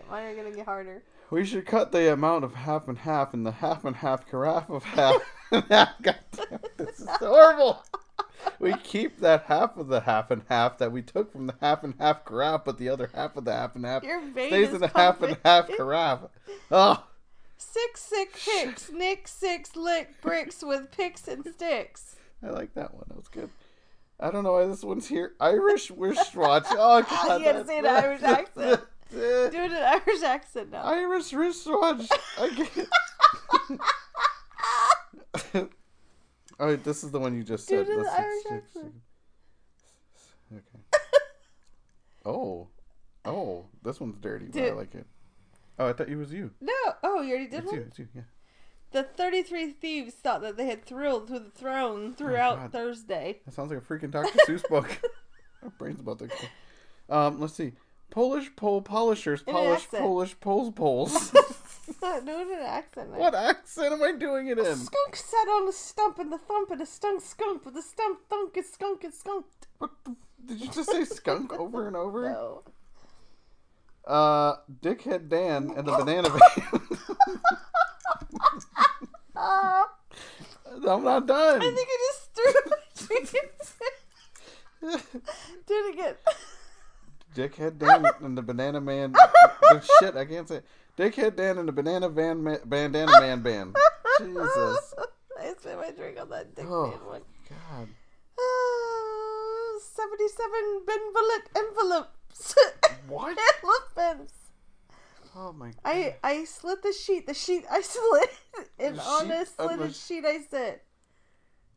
Mine 0.09 0.23
are 0.23 0.29
you 0.31 0.35
gonna 0.38 0.55
get 0.55 0.65
harder. 0.65 1.03
We 1.29 1.45
should 1.45 1.65
cut 1.65 1.91
the 1.91 2.12
amount 2.13 2.43
of 2.43 2.53
half 2.53 2.88
and 2.88 2.97
half 2.97 3.33
in 3.33 3.43
the 3.43 3.51
half 3.51 3.85
and 3.85 3.95
half 3.95 4.27
carafe 4.29 4.69
of 4.69 4.83
half 4.83 5.21
and 5.51 5.63
half. 5.69 5.89
God 6.01 6.19
damn, 6.31 6.59
this 6.77 7.00
is 7.00 7.07
horrible. 7.09 7.83
We 8.59 8.75
keep 8.77 9.19
that 9.19 9.43
half 9.43 9.77
of 9.77 9.88
the 9.88 10.01
half 10.01 10.31
and 10.31 10.43
half 10.50 10.77
that 10.77 10.91
we 10.91 11.01
took 11.01 11.31
from 11.31 11.47
the 11.47 11.55
half 11.62 11.83
and 11.83 11.95
half 12.00 12.25
carafe, 12.25 12.63
but 12.65 12.77
the 12.77 12.89
other 12.89 13.09
half 13.13 13.35
of 13.35 13.45
the 13.45 13.53
half 13.53 13.75
and 13.75 13.85
half 13.85 14.03
Your 14.03 14.21
vein 14.21 14.50
stays 14.50 14.69
is 14.69 14.75
in 14.75 14.81
the 14.81 14.88
half 14.88 15.21
and 15.21 15.38
half 15.43 15.67
carafe. 15.67 16.29
Oh, 16.71 17.03
Six 17.57 18.01
sick 18.01 18.33
picks, 18.33 18.91
Nick 18.91 19.27
six 19.27 19.75
lick 19.75 20.21
bricks 20.21 20.63
with 20.63 20.91
picks 20.91 21.27
and 21.27 21.45
sticks. 21.45 22.15
I 22.45 22.50
like 22.50 22.73
that 22.73 22.93
one. 22.93 23.05
That 23.07 23.17
was 23.17 23.27
good. 23.29 23.50
I 24.19 24.31
don't 24.31 24.43
know 24.43 24.53
why 24.53 24.65
this 24.65 24.83
one's 24.83 25.07
here. 25.07 25.33
Irish 25.39 25.91
wristwatch. 25.91 26.65
Oh, 26.71 27.01
God. 27.01 27.39
You 27.39 27.45
gotta 27.45 27.65
say 27.65 27.81
the 27.81 27.89
Irish 27.89 28.21
accent. 28.23 28.81
Do 29.12 29.17
Do 29.19 29.19
it 29.19 29.53
in 29.53 29.71
an 29.71 30.01
Irish 30.07 30.23
accent 30.23 30.71
now. 30.71 30.83
Irish 30.83 31.33
wristwatch. 31.33 32.07
I 32.39 32.67
can't. 35.53 35.71
oh, 36.60 36.75
this 36.75 37.03
is 37.03 37.12
the 37.12 37.19
one 37.19 37.36
you 37.36 37.43
just 37.43 37.67
said. 37.67 37.79
it 37.81 37.89
in 37.89 37.98
The 37.98 38.03
the 38.03 38.12
Irish 38.12 38.45
accent. 38.51 38.93
Okay. 40.53 40.62
Oh, 42.25 42.67
oh, 43.25 43.65
this 43.83 44.00
one's 44.00 44.17
dirty, 44.17 44.48
but 44.51 44.62
I 44.63 44.72
like 44.72 44.95
it. 44.95 45.05
Oh, 45.79 45.89
I 45.89 45.93
thought 45.93 46.10
it 46.10 46.15
was 46.15 46.31
you. 46.31 46.51
No, 46.62 46.72
oh, 47.03 47.22
you 47.22 47.31
already 47.31 47.48
did 47.50 47.63
It's 47.63 47.65
one. 47.67 47.75
you. 47.75 47.81
It's 47.88 48.00
you. 48.00 48.07
Yeah. 48.15 48.22
The 48.91 49.03
thirty-three 49.03 49.72
thieves 49.72 50.13
thought 50.13 50.41
that 50.41 50.55
they 50.55 50.67
had 50.67 50.86
thrilled 50.86 51.27
through 51.27 51.39
the 51.39 51.50
throne 51.50 52.13
throughout 52.13 52.60
Oh, 52.63 52.67
Thursday. 52.69 53.41
That 53.45 53.53
sounds 53.55 53.72
like 53.72 53.79
a 53.79 53.81
freaking 53.81 54.12
Dr. 54.12 54.38
Seuss 54.48 54.67
book. 54.69 54.88
My 55.63 55.69
brain's 55.79 56.00
about 56.00 56.19
to. 56.19 56.27
go. 56.27 56.36
Um, 57.10 57.39
let's 57.41 57.55
see. 57.55 57.74
Polish 58.12 58.55
pole 58.55 58.81
polishers 58.83 59.41
polish. 59.41 59.88
Polish 59.89 60.39
poles 60.39 60.72
poles. 60.72 61.31
Do 62.01 62.05
it 62.07 62.59
an 62.59 62.65
accent. 62.65 63.11
now. 63.11 63.17
what 63.19 63.35
accent 63.35 63.93
am 63.93 64.01
I 64.03 64.13
doing 64.13 64.47
it 64.47 64.57
A 64.57 64.71
in? 64.71 64.77
skunk 64.77 65.15
sat 65.15 65.47
on 65.47 65.67
a 65.67 65.71
stump 65.71 66.17
and 66.19 66.31
the 66.31 66.37
thump 66.37 66.71
and 66.71 66.81
a 66.81 66.85
stunk 66.85 67.21
skunk 67.21 67.65
with 67.65 67.73
the 67.73 67.81
stump 67.81 68.19
thunk 68.29 68.55
and 68.55 68.65
skunk 68.65 69.03
and 69.03 69.13
skunked. 69.13 69.67
What 69.79 69.91
the, 70.05 70.15
did 70.45 70.61
you 70.61 70.67
just 70.69 70.89
say 70.91 71.03
skunk 71.05 71.51
over 71.53 71.87
and 71.87 71.95
over? 71.95 72.29
No. 72.33 72.63
Uh, 74.05 74.57
Dickhead 74.81 75.29
Dan 75.29 75.71
and 75.77 75.87
the 75.87 75.91
Banana 75.97 76.29
Van. 76.29 76.81
Uh, 79.35 79.83
I'm 80.89 81.03
not 81.03 81.25
done. 81.25 81.61
I 81.61 81.71
think 81.71 81.87
I 81.89 81.97
just 82.11 82.33
threw 82.35 82.53
my 82.69 83.19
dreams. 83.21 83.75
Do 85.65 85.73
it 85.73 85.93
again. 85.93 86.15
Dickhead 87.33 87.77
Dan 87.79 88.05
and 88.21 88.37
the 88.37 88.41
Banana 88.41 88.81
Man. 88.81 89.13
shit, 89.99 90.15
I 90.17 90.25
can't 90.25 90.47
say. 90.49 90.57
it. 90.57 90.65
Dickhead 90.97 91.35
Dan 91.35 91.57
and 91.57 91.67
the 91.67 91.71
Banana 91.71 92.09
Van 92.09 92.43
ma- 92.43 92.57
Bandana 92.65 93.12
Man 93.19 93.41
Band. 93.41 93.75
Jesus. 94.19 94.93
I 95.39 95.53
spit 95.59 95.77
my 95.77 95.91
drink 95.91 96.19
on 96.21 96.29
that 96.29 96.53
dick 96.55 96.65
Oh. 96.67 96.88
man 96.88 97.05
one. 97.05 97.21
God. 97.50 97.88
Uh, 98.38 99.79
77 99.79 100.85
benevolent 100.85 101.43
envelopes. 101.55 102.55
What? 103.07 103.38
Elephants. 103.63 104.33
Oh 105.35 105.51
my 105.51 105.67
god. 105.71 105.75
I 105.83 106.15
I 106.23 106.43
slit 106.45 106.81
the 106.83 106.93
sheet. 106.93 107.27
The 107.27 107.33
sheet 107.33 107.65
I 107.69 107.81
slit. 107.93 108.29
And 108.79 108.97
The 108.97 109.01
on 109.01 109.29
a 109.31 109.39
sheet 109.39 109.47
slitted 109.57 109.81
a- 109.89 109.93
sheet 109.93 110.25
I 110.25 110.39
sit. 110.41 110.83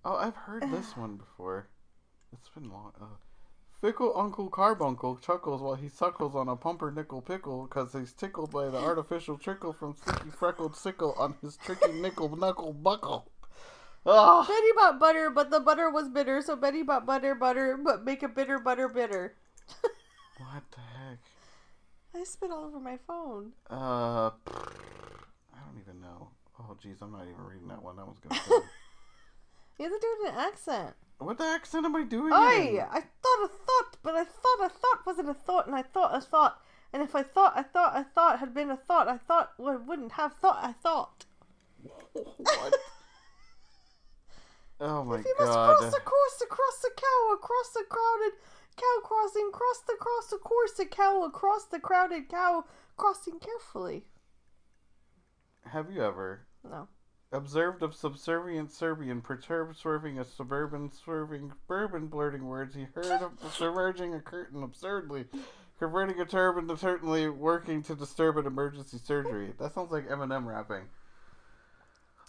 Oh, 0.04 0.14
I've 0.16 0.36
heard 0.36 0.62
this 0.70 0.96
one 0.96 1.16
before. 1.16 1.68
It's 2.32 2.48
been 2.50 2.70
long. 2.70 2.92
Uh, 3.00 3.06
Fickle 3.80 4.12
Uncle 4.16 4.48
Carbuncle 4.48 5.16
chuckles 5.16 5.60
while 5.60 5.74
he 5.74 5.88
suckles 5.88 6.34
on 6.34 6.48
a 6.48 6.56
pumpernickel 6.56 7.20
pickle 7.20 7.64
because 7.66 7.92
he's 7.92 8.12
tickled 8.12 8.50
by 8.50 8.68
the 8.68 8.78
artificial 8.78 9.36
trickle 9.36 9.72
from 9.72 9.94
sticky 9.94 10.30
freckled 10.30 10.74
sickle 10.74 11.14
on 11.18 11.34
his 11.42 11.56
tricky 11.58 11.92
nickel 11.92 12.34
knuckle 12.34 12.72
buckle. 12.72 13.30
Ah, 14.06 14.46
Betty 14.46 14.72
bought 14.76 14.98
butter, 14.98 15.30
but 15.30 15.50
the 15.50 15.60
butter 15.60 15.90
was 15.90 16.08
bitter, 16.08 16.40
so 16.40 16.56
Betty 16.56 16.82
bought 16.82 17.04
butter, 17.04 17.34
butter, 17.34 17.76
but 17.76 18.04
make 18.04 18.22
a 18.22 18.28
bitter 18.28 18.58
butter 18.58 18.88
bitter. 18.88 19.34
what 20.38 20.62
the 20.70 20.80
heck? 20.80 21.18
I 22.14 22.24
spit 22.24 22.50
all 22.50 22.64
over 22.64 22.80
my 22.80 22.98
phone. 23.06 23.52
Uh, 23.68 24.30
I 24.30 25.58
don't 25.66 25.78
even 25.80 26.00
know. 26.00 26.28
Oh, 26.58 26.76
jeez, 26.82 27.02
I'm 27.02 27.12
not 27.12 27.22
even 27.22 27.44
reading 27.44 27.68
that 27.68 27.82
one. 27.82 27.96
That 27.96 28.06
one's 28.06 28.20
gonna. 28.20 28.40
You 29.78 29.84
have 29.84 29.92
to 29.92 29.98
do 30.00 30.06
it 30.06 30.28
in 30.28 30.34
an 30.34 30.40
accent. 30.40 30.94
What 31.18 31.38
the 31.38 31.44
accent 31.44 31.86
am 31.86 31.96
I 31.96 32.04
doing? 32.04 32.32
Oi! 32.32 32.78
in? 32.78 32.80
I 32.80 33.00
thought 33.00 33.44
a 33.44 33.48
thought, 33.48 33.96
but 34.02 34.14
I 34.14 34.24
thought 34.24 34.66
a 34.66 34.68
thought 34.68 35.06
wasn't 35.06 35.30
a 35.30 35.34
thought, 35.34 35.66
and 35.66 35.74
I 35.74 35.82
thought 35.82 36.14
a 36.14 36.20
thought. 36.20 36.60
And 36.92 37.02
if 37.02 37.14
I 37.14 37.22
thought 37.22 37.54
I 37.56 37.62
thought 37.62 37.94
I 37.94 38.02
thought 38.02 38.38
had 38.38 38.54
been 38.54 38.70
a 38.70 38.76
thought, 38.76 39.08
I 39.08 39.16
thought 39.18 39.52
well, 39.58 39.78
wouldn't 39.78 40.12
have 40.12 40.34
thought 40.34 40.58
I 40.62 40.72
thought. 40.72 41.24
what? 42.12 42.74
Oh 44.78 45.04
my 45.04 45.16
If 45.16 45.24
you 45.24 45.34
must 45.38 45.52
cross 45.52 45.94
a 45.94 46.00
course 46.00 46.42
across 46.42 46.84
a 46.84 46.90
cow, 46.94 47.34
across 47.34 47.70
the 47.72 47.84
crowded 47.88 48.32
cow 48.76 49.00
crossing, 49.02 49.50
cross 49.50 49.80
the 49.86 49.96
cross 49.98 50.26
the 50.26 50.36
course 50.36 50.78
a 50.78 50.84
cow 50.84 51.22
across 51.24 51.64
the 51.64 51.80
crowded 51.80 52.28
cow 52.28 52.64
crossing 52.98 53.38
carefully. 53.38 54.04
Have 55.64 55.90
you 55.90 56.02
ever 56.02 56.46
No. 56.62 56.88
Observed 57.32 57.82
a 57.82 57.92
subservient 57.92 58.70
Serbian 58.72 59.20
perturbed 59.20 59.76
swerving 59.76 60.18
a 60.18 60.24
suburban 60.24 60.90
swerving 60.92 61.52
bourbon 61.66 62.06
blurting 62.06 62.44
words. 62.46 62.74
He 62.74 62.86
heard 62.94 63.22
of 63.22 63.32
submerging 63.52 64.14
a 64.14 64.20
curtain 64.20 64.62
absurdly 64.62 65.26
converting 65.78 66.20
a 66.20 66.24
turban 66.24 66.68
to 66.68 66.76
certainly 66.76 67.28
working 67.28 67.82
to 67.82 67.94
disturb 67.94 68.36
an 68.38 68.46
emergency 68.46 68.98
surgery. 68.98 69.52
That 69.58 69.74
sounds 69.74 69.92
like 69.92 70.08
Eminem 70.08 70.46
rapping. 70.46 70.84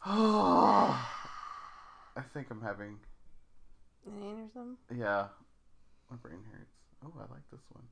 Oh 0.06 0.90
I 2.16 2.22
think 2.34 2.48
I'm 2.50 2.62
having 2.62 2.98
An 4.06 4.14
aneurysm? 4.22 4.76
yeah. 4.96 5.28
My 6.10 6.16
brain 6.18 6.40
hurts. 6.52 6.74
Oh 7.06 7.14
I 7.18 7.32
like 7.32 7.44
this 7.52 7.62
one. 7.72 7.84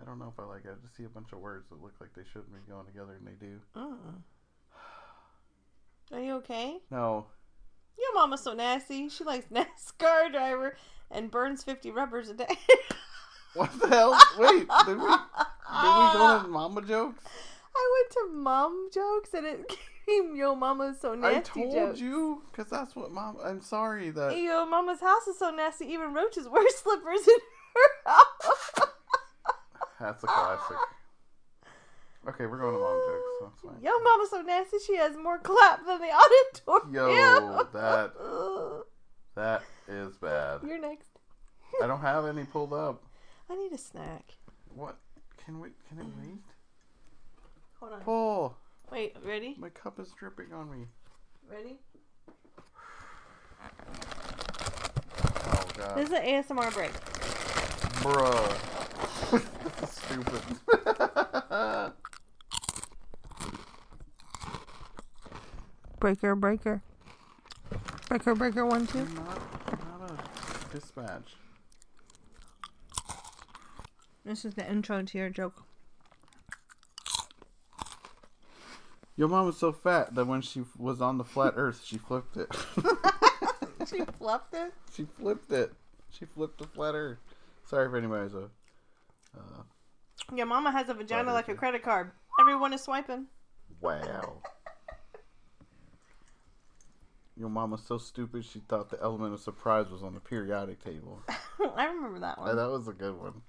I 0.00 0.04
don't 0.04 0.18
know 0.18 0.32
if 0.36 0.40
I 0.42 0.46
like 0.46 0.64
it. 0.64 0.70
I 0.72 0.82
just 0.82 0.96
see 0.96 1.04
a 1.04 1.08
bunch 1.08 1.32
of 1.32 1.38
words 1.38 1.66
that 1.70 1.80
look 1.80 1.94
like 2.00 2.10
they 2.16 2.24
shouldn't 2.32 2.52
be 2.52 2.70
going 2.70 2.86
together 2.86 3.16
and 3.16 3.26
they 3.26 3.38
do. 3.38 3.60
Mm. 3.76 4.22
Are 6.12 6.20
you 6.20 6.34
okay? 6.36 6.78
no 6.90 7.26
Your 7.98 8.14
mama's 8.14 8.40
so 8.42 8.52
nasty. 8.54 9.08
She 9.08 9.24
likes 9.24 9.46
NASCAR 9.52 10.30
driver 10.30 10.76
and 11.10 11.30
burns 11.30 11.62
50 11.62 11.90
rubbers 11.90 12.28
a 12.28 12.34
day. 12.34 12.46
what 13.54 13.70
the 13.80 13.88
hell 13.88 14.18
wait 14.38 14.66
did 14.86 14.98
we 14.98 15.06
did 15.06 15.94
we 15.96 16.12
go 16.12 16.40
to 16.42 16.48
mama 16.48 16.82
jokes 16.82 17.22
I 17.76 17.92
went 17.92 18.12
to 18.12 18.36
mom 18.36 18.88
jokes 18.92 19.32
and 19.34 19.46
it 19.46 19.68
came 20.06 20.34
Yo 20.36 20.54
Mama's 20.54 21.00
so 21.00 21.14
nasty 21.14 21.60
I 21.60 21.62
told 21.64 21.74
jokes. 21.74 22.00
you 22.00 22.42
because 22.50 22.70
that's 22.70 22.94
what 22.94 23.10
mom. 23.10 23.36
I'm 23.44 23.60
sorry 23.60 24.10
that 24.10 24.36
Yo 24.36 24.64
Mama's 24.66 25.00
house 25.00 25.26
is 25.26 25.38
so 25.38 25.50
nasty. 25.50 25.86
Even 25.86 26.12
roaches 26.14 26.48
wear 26.48 26.68
slippers 26.70 27.26
in 27.26 27.38
her 27.74 28.10
house. 28.12 28.88
that's 30.00 30.22
a 30.24 30.26
classic. 30.26 30.76
Okay, 32.26 32.46
we're 32.46 32.58
going 32.58 32.74
to 32.74 32.80
mom 32.80 33.00
jokes. 33.06 33.22
So 33.38 33.44
that's 33.46 33.60
fine. 33.60 33.82
Yo 33.82 33.90
Mama's 34.02 34.30
so 34.30 34.40
nasty. 34.42 34.78
She 34.86 34.96
has 34.96 35.16
more 35.16 35.38
clap 35.38 35.84
than 35.86 36.00
the 36.00 36.10
auditorium. 36.66 36.94
Yo, 36.94 37.68
that 37.72 38.14
that 39.34 39.62
is 39.88 40.16
bad. 40.16 40.60
You're 40.66 40.80
next. 40.80 41.08
I 41.82 41.86
don't 41.86 42.00
have 42.00 42.24
any 42.26 42.44
pulled 42.44 42.72
up. 42.72 43.02
I 43.50 43.56
need 43.56 43.72
a 43.72 43.78
snack. 43.78 44.24
What? 44.74 44.96
Can 45.44 45.60
we? 45.60 45.68
Can 45.88 45.98
it 45.98 46.06
wait? 46.20 46.38
Hold 47.80 47.92
on. 47.92 48.00
Pull. 48.00 48.56
Wait, 48.90 49.16
ready? 49.24 49.56
My 49.58 49.68
cup 49.70 49.98
is 50.00 50.12
dripping 50.18 50.52
on 50.52 50.70
me. 50.70 50.86
Ready? 51.50 51.78
Oh 55.46 55.64
god, 55.76 55.96
This 55.96 56.08
is 56.08 56.14
an 56.14 56.22
ASMR 56.22 56.72
break. 56.72 56.92
bruh. 58.02 58.52
stupid. 59.88 60.42
Breaker, 66.04 66.34
breaker. 66.34 66.82
Breaker, 68.10 68.34
breaker, 68.34 68.66
one, 68.66 68.86
two. 68.86 69.06
not, 69.14 69.40
not 69.98 70.10
a 70.10 70.70
dispatch. 70.70 71.32
This 74.22 74.44
is 74.44 74.52
the 74.52 74.70
intro 74.70 75.02
to 75.02 75.16
your 75.16 75.30
joke. 75.30 75.62
Your 79.16 79.28
mom 79.28 79.46
was 79.46 79.56
so 79.56 79.72
fat 79.72 80.14
that 80.14 80.26
when 80.26 80.42
she 80.42 80.64
was 80.76 81.00
on 81.00 81.16
the 81.16 81.24
flat 81.24 81.54
Earth, 81.56 81.80
she 81.82 81.96
flipped 81.96 82.36
it. 82.36 82.54
she 83.88 84.04
flipped 84.18 84.52
it. 84.52 84.74
She 84.94 85.06
flipped 85.06 85.52
it. 85.52 85.72
She 86.10 86.26
flipped 86.26 86.58
the 86.58 86.66
flat 86.66 86.94
earth. 86.94 87.16
Sorry 87.64 87.88
if 87.88 87.94
anybody's 87.94 88.34
a. 88.34 88.50
Uh, 89.34 89.62
Your 90.34 90.44
mama 90.44 90.70
has 90.70 90.90
a 90.90 90.94
vagina 90.94 91.32
like 91.32 91.48
a 91.48 91.54
credit 91.54 91.82
card. 91.82 92.10
Everyone 92.38 92.74
is 92.74 92.82
swiping. 92.82 93.28
wow. 93.80 94.42
Your 97.36 97.48
mom 97.48 97.72
was 97.72 97.82
so 97.82 97.98
stupid 97.98 98.44
she 98.44 98.60
thought 98.60 98.90
the 98.90 99.02
element 99.02 99.34
of 99.34 99.40
surprise 99.40 99.90
was 99.90 100.04
on 100.04 100.14
the 100.14 100.20
periodic 100.20 100.84
table. 100.84 101.20
I 101.76 101.86
remember 101.86 102.20
that 102.20 102.38
one. 102.38 102.54
that 102.54 102.70
was 102.70 102.86
a 102.86 102.92
good 102.92 103.18
one. 103.18 103.42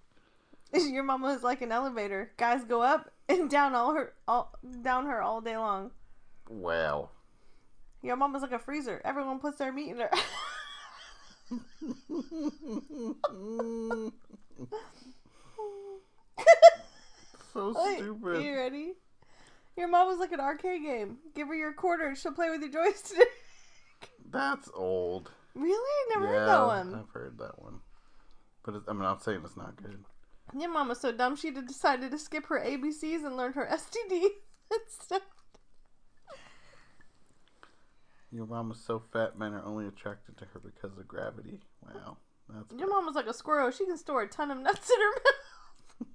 Your 0.92 1.04
mama 1.04 1.30
is 1.30 1.44
like 1.44 1.62
an 1.62 1.72
elevator. 1.72 2.32
Guys 2.38 2.64
go 2.64 2.82
up 2.82 3.12
and 3.30 3.50
down 3.50 3.76
all 3.76 3.94
her 3.94 4.14
all 4.28 4.58
down 4.82 5.06
her 5.06 5.22
all 5.22 5.42
day 5.42 5.58
long. 5.58 5.92
Wow. 6.50 7.10
Your 8.02 8.16
mama's 8.16 8.42
like 8.42 8.52
a 8.52 8.60
freezer. 8.60 9.02
Everyone 9.06 9.40
puts 9.40 9.58
their 9.58 9.72
meat 9.72 9.92
in 9.92 10.00
her. 10.00 10.10
so 17.54 17.74
stupid. 17.74 18.44
you 18.44 18.56
ready? 18.56 18.94
Your 19.78 19.88
mama's 19.88 20.20
like 20.20 20.32
an 20.32 20.40
arcade 20.40 20.84
game. 20.84 21.18
Give 21.36 21.48
her 21.48 21.56
your 21.56 21.74
quarter. 21.74 22.16
She'll 22.16 22.32
play 22.32 22.50
with 22.50 22.62
your 22.62 22.72
joystick. 22.72 23.28
That's 24.36 24.70
old. 24.74 25.32
really? 25.54 26.14
Never 26.14 26.26
yeah, 26.26 26.32
heard 26.32 26.48
that 26.48 26.66
one. 26.66 26.96
I've 26.96 27.10
heard 27.10 27.38
that 27.40 27.62
one. 27.62 27.80
But 28.64 28.76
it's, 28.76 28.88
I 28.88 28.94
mean, 28.94 29.02
I'm 29.02 29.08
not 29.08 29.24
saying 29.24 29.42
it's 29.44 29.58
not 29.58 29.76
good. 29.82 30.06
Your 30.58 30.72
mama's 30.72 31.00
so 31.00 31.12
dumb 31.12 31.36
she 31.36 31.52
decided 31.52 32.12
to 32.12 32.20
skip 32.20 32.46
her 32.48 32.60
ABCs 32.60 33.26
and 33.26 33.36
learn 33.36 33.54
her 33.54 33.68
STD 33.72 34.28
instead. 34.72 35.22
Your 38.32 38.46
mom 38.46 38.70
was 38.70 38.80
so 38.80 39.02
fat, 39.12 39.38
men 39.38 39.54
are 39.54 39.66
only 39.66 39.88
attracted 39.88 40.38
to 40.38 40.46
her 40.46 40.60
because 40.60 40.98
of 40.98 41.08
gravity. 41.08 41.60
Wow. 41.84 42.18
That's 42.50 42.80
Your 42.80 42.90
mama's 42.90 43.16
like 43.16 43.28
a 43.28 43.34
squirrel. 43.34 43.72
She 43.72 43.86
can 43.86 43.98
store 43.98 44.24
a 44.24 44.28
ton 44.28 44.52
of 44.52 44.60
nuts 44.60 44.90
in 44.90 45.02
her 45.02 45.14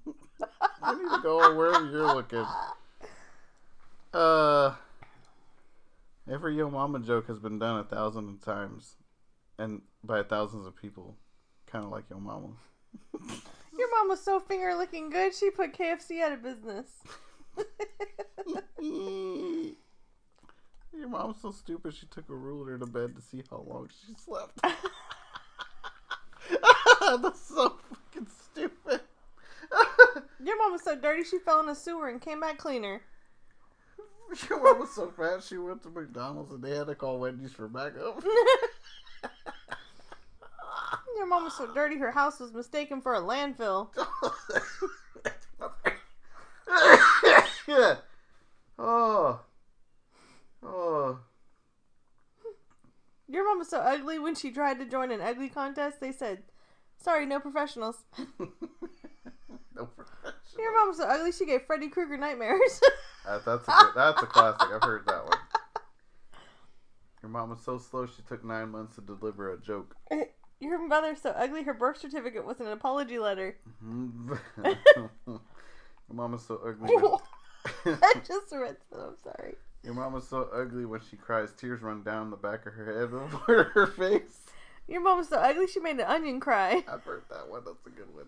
mouth. 0.05 0.15
I 0.81 0.93
need 0.93 1.09
to 1.09 1.19
go 1.21 1.55
wherever 1.55 1.89
you're 1.89 2.13
looking. 2.13 2.45
Uh, 4.13 4.75
every 6.29 6.57
Yo 6.57 6.69
Mama 6.69 6.99
joke 6.99 7.27
has 7.27 7.39
been 7.39 7.59
done 7.59 7.79
a 7.79 7.83
thousand 7.83 8.29
of 8.29 8.43
times, 8.43 8.95
and 9.57 9.81
by 10.03 10.23
thousands 10.23 10.65
of 10.65 10.75
people, 10.75 11.15
kind 11.65 11.85
of 11.85 11.91
like 11.91 12.09
Yo 12.09 12.19
Mama. 12.19 12.49
Your 13.77 13.89
mom 13.97 14.09
was 14.09 14.21
so 14.21 14.39
finger 14.39 14.75
looking 14.75 15.09
good, 15.09 15.33
she 15.33 15.49
put 15.49 15.73
KFC 15.73 16.21
out 16.21 16.33
of 16.33 16.43
business. 16.43 16.87
Your 20.93 21.07
mom's 21.07 21.41
so 21.41 21.51
stupid. 21.51 21.93
She 21.93 22.05
took 22.07 22.29
a 22.29 22.35
ruler 22.35 22.77
to 22.77 22.85
bed 22.85 23.15
to 23.15 23.21
see 23.21 23.43
how 23.49 23.63
long 23.67 23.89
she 23.89 24.13
slept. 24.13 24.59
That's 27.21 27.41
so 27.41 27.77
fucking 27.89 28.27
stupid. 28.27 29.01
Your 30.43 30.57
mom 30.57 30.73
was 30.73 30.83
so 30.83 30.95
dirty 30.95 31.23
she 31.23 31.39
fell 31.39 31.61
in 31.61 31.69
a 31.69 31.75
sewer 31.75 32.09
and 32.09 32.21
came 32.21 32.39
back 32.39 32.57
cleaner. 32.57 33.01
Your 34.49 34.63
mom 34.63 34.79
was 34.79 34.91
so 34.91 35.11
fat 35.11 35.43
she 35.43 35.57
went 35.57 35.83
to 35.83 35.89
McDonald's 35.89 36.53
and 36.53 36.63
they 36.63 36.75
had 36.75 36.87
to 36.87 36.95
call 36.95 37.19
Wendy's 37.19 37.51
for 37.51 37.67
backup. 37.67 38.23
Your 41.17 41.25
mom 41.27 41.43
was 41.43 41.55
so 41.55 41.71
dirty 41.73 41.97
her 41.97 42.11
house 42.11 42.39
was 42.39 42.53
mistaken 42.53 43.01
for 43.01 43.13
a 43.13 43.19
landfill. 43.21 43.89
yeah. 47.67 47.95
Oh. 48.83 49.41
Oh. 50.63 51.19
Your 53.27 53.45
mom 53.45 53.59
was 53.59 53.69
so 53.69 53.77
ugly 53.79 54.17
when 54.17 54.33
she 54.33 54.49
tried 54.49 54.79
to 54.79 54.85
join 54.85 55.11
an 55.11 55.21
ugly 55.21 55.49
contest, 55.49 55.99
they 55.99 56.11
said, 56.11 56.41
Sorry, 56.97 57.27
no 57.27 57.39
professionals. 57.39 57.97
no 59.75 59.89
professional. 60.51 60.63
Your 60.63 60.79
mom 60.79 60.87
was 60.89 60.97
so 60.97 61.03
ugly 61.05 61.31
she 61.31 61.45
gave 61.45 61.63
Freddy 61.63 61.89
Krueger 61.89 62.17
nightmares. 62.17 62.81
That, 63.23 63.45
that's 63.45 63.67
a 63.67 63.71
good, 63.71 63.91
that's 63.95 64.23
a 64.23 64.25
classic. 64.25 64.67
I've 64.73 64.81
heard 64.81 65.05
that 65.05 65.23
one. 65.23 65.37
Your 67.21 67.29
mom 67.29 67.51
was 67.51 67.61
so 67.61 67.77
slow 67.77 68.07
she 68.07 68.23
took 68.23 68.43
nine 68.43 68.69
months 68.69 68.95
to 68.95 69.01
deliver 69.01 69.53
a 69.53 69.61
joke. 69.61 69.95
Uh, 70.09 70.21
your 70.59 70.87
mother's 70.87 71.21
so 71.21 71.29
ugly 71.29 71.61
her 71.61 71.75
birth 71.75 71.99
certificate 71.99 72.43
was 72.47 72.59
an 72.59 72.65
apology 72.65 73.19
letter. 73.19 73.57
Mm-hmm. 73.85 74.33
Your 75.27 75.39
mom 76.09 76.31
was 76.31 76.43
so 76.43 76.59
ugly. 76.65 76.89
I 77.85 78.13
just 78.27 78.51
read 78.51 78.77
that, 78.91 78.99
I'm 78.99 79.15
sorry. 79.23 79.53
your 79.83 79.93
mom 79.93 80.13
was 80.13 80.27
so 80.27 80.49
ugly 80.51 80.85
when 80.85 81.01
she 81.07 81.15
cries, 81.15 81.53
tears 81.53 81.83
run 81.83 82.01
down 82.01 82.31
the 82.31 82.37
back 82.37 82.65
of 82.65 82.73
her 82.73 82.85
head 82.85 83.13
over 83.13 83.65
her 83.65 83.85
face. 83.85 84.47
Your 84.87 85.01
mom 85.01 85.19
was 85.19 85.29
so 85.29 85.37
ugly 85.37 85.67
she 85.67 85.79
made 85.79 85.99
an 85.99 86.07
onion 86.07 86.39
cry. 86.39 86.83
I've 86.87 87.03
heard 87.03 87.23
that 87.29 87.47
one. 87.49 87.61
That's 87.65 87.85
a 87.85 87.89
good 87.91 88.13
one. 88.15 88.25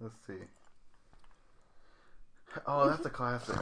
Let's 0.00 0.14
see. 0.26 0.34
Oh, 2.66 2.88
that's 2.88 3.04
a 3.06 3.10
classic. 3.10 3.56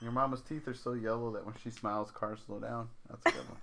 Your 0.00 0.12
mama's 0.12 0.42
teeth 0.42 0.68
are 0.68 0.74
so 0.74 0.92
yellow 0.92 1.32
that 1.32 1.44
when 1.44 1.54
she 1.62 1.70
smiles, 1.70 2.10
cars 2.10 2.40
slow 2.46 2.58
down. 2.58 2.88
That's 3.08 3.22
a 3.26 3.30
good 3.30 3.48
one. 3.48 3.58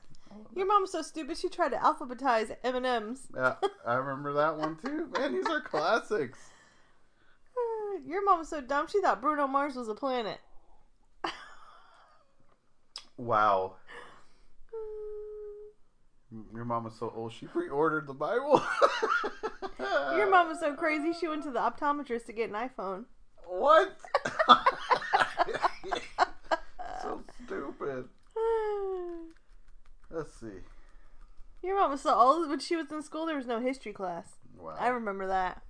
Your 0.55 0.65
mom's 0.65 0.91
so 0.91 1.01
stupid. 1.01 1.37
She 1.37 1.49
tried 1.49 1.69
to 1.69 1.77
alphabetize 1.77 2.55
M 2.63 2.75
and 2.75 2.85
M's. 2.85 3.27
Yeah, 3.35 3.55
I 3.85 3.95
remember 3.95 4.33
that 4.33 4.57
one 4.57 4.77
too. 4.77 5.07
Man, 5.17 5.33
these 5.33 5.45
are 5.47 5.61
classics. 5.61 6.39
Your 8.05 8.23
mom 8.23 8.39
was 8.39 8.49
so 8.49 8.61
dumb. 8.61 8.87
She 8.87 9.01
thought 9.01 9.21
Bruno 9.21 9.47
Mars 9.47 9.75
was 9.75 9.89
a 9.89 9.95
planet. 9.95 10.39
Wow. 13.17 13.75
Your 16.54 16.63
mom 16.63 16.86
was 16.86 16.96
so 16.96 17.12
old. 17.15 17.34
She 17.34 17.46
pre-ordered 17.46 18.08
the 18.08 18.13
Bible. 18.13 18.63
Your 20.15 20.30
mom 20.30 20.48
was 20.48 20.60
so 20.60 20.74
crazy. 20.74 21.12
She 21.13 21.28
went 21.28 21.44
to 21.44 21.52
the 21.52 21.60
optometrist 21.60 22.26
to 22.28 22.34
get 22.34 22.50
an 22.50 22.56
iPhone. 22.56 23.06
What? 23.46 23.98
so 27.02 27.22
stupid. 27.46 28.06
Let's 30.10 30.34
see. 30.39 30.62
Your 31.62 31.80
mom 31.80 31.91
was 31.91 32.02
so 32.02 32.15
old. 32.15 32.50
When 32.50 32.60
she 32.60 32.78
was 32.78 32.91
in 32.91 33.02
school, 33.02 33.26
there 33.26 33.36
was 33.36 33.48
no 33.48 33.60
history 33.60 33.91
class. 33.91 34.38
Wow. 34.58 34.76
I 34.80 34.88
remember 34.88 35.28
that. 35.28 35.62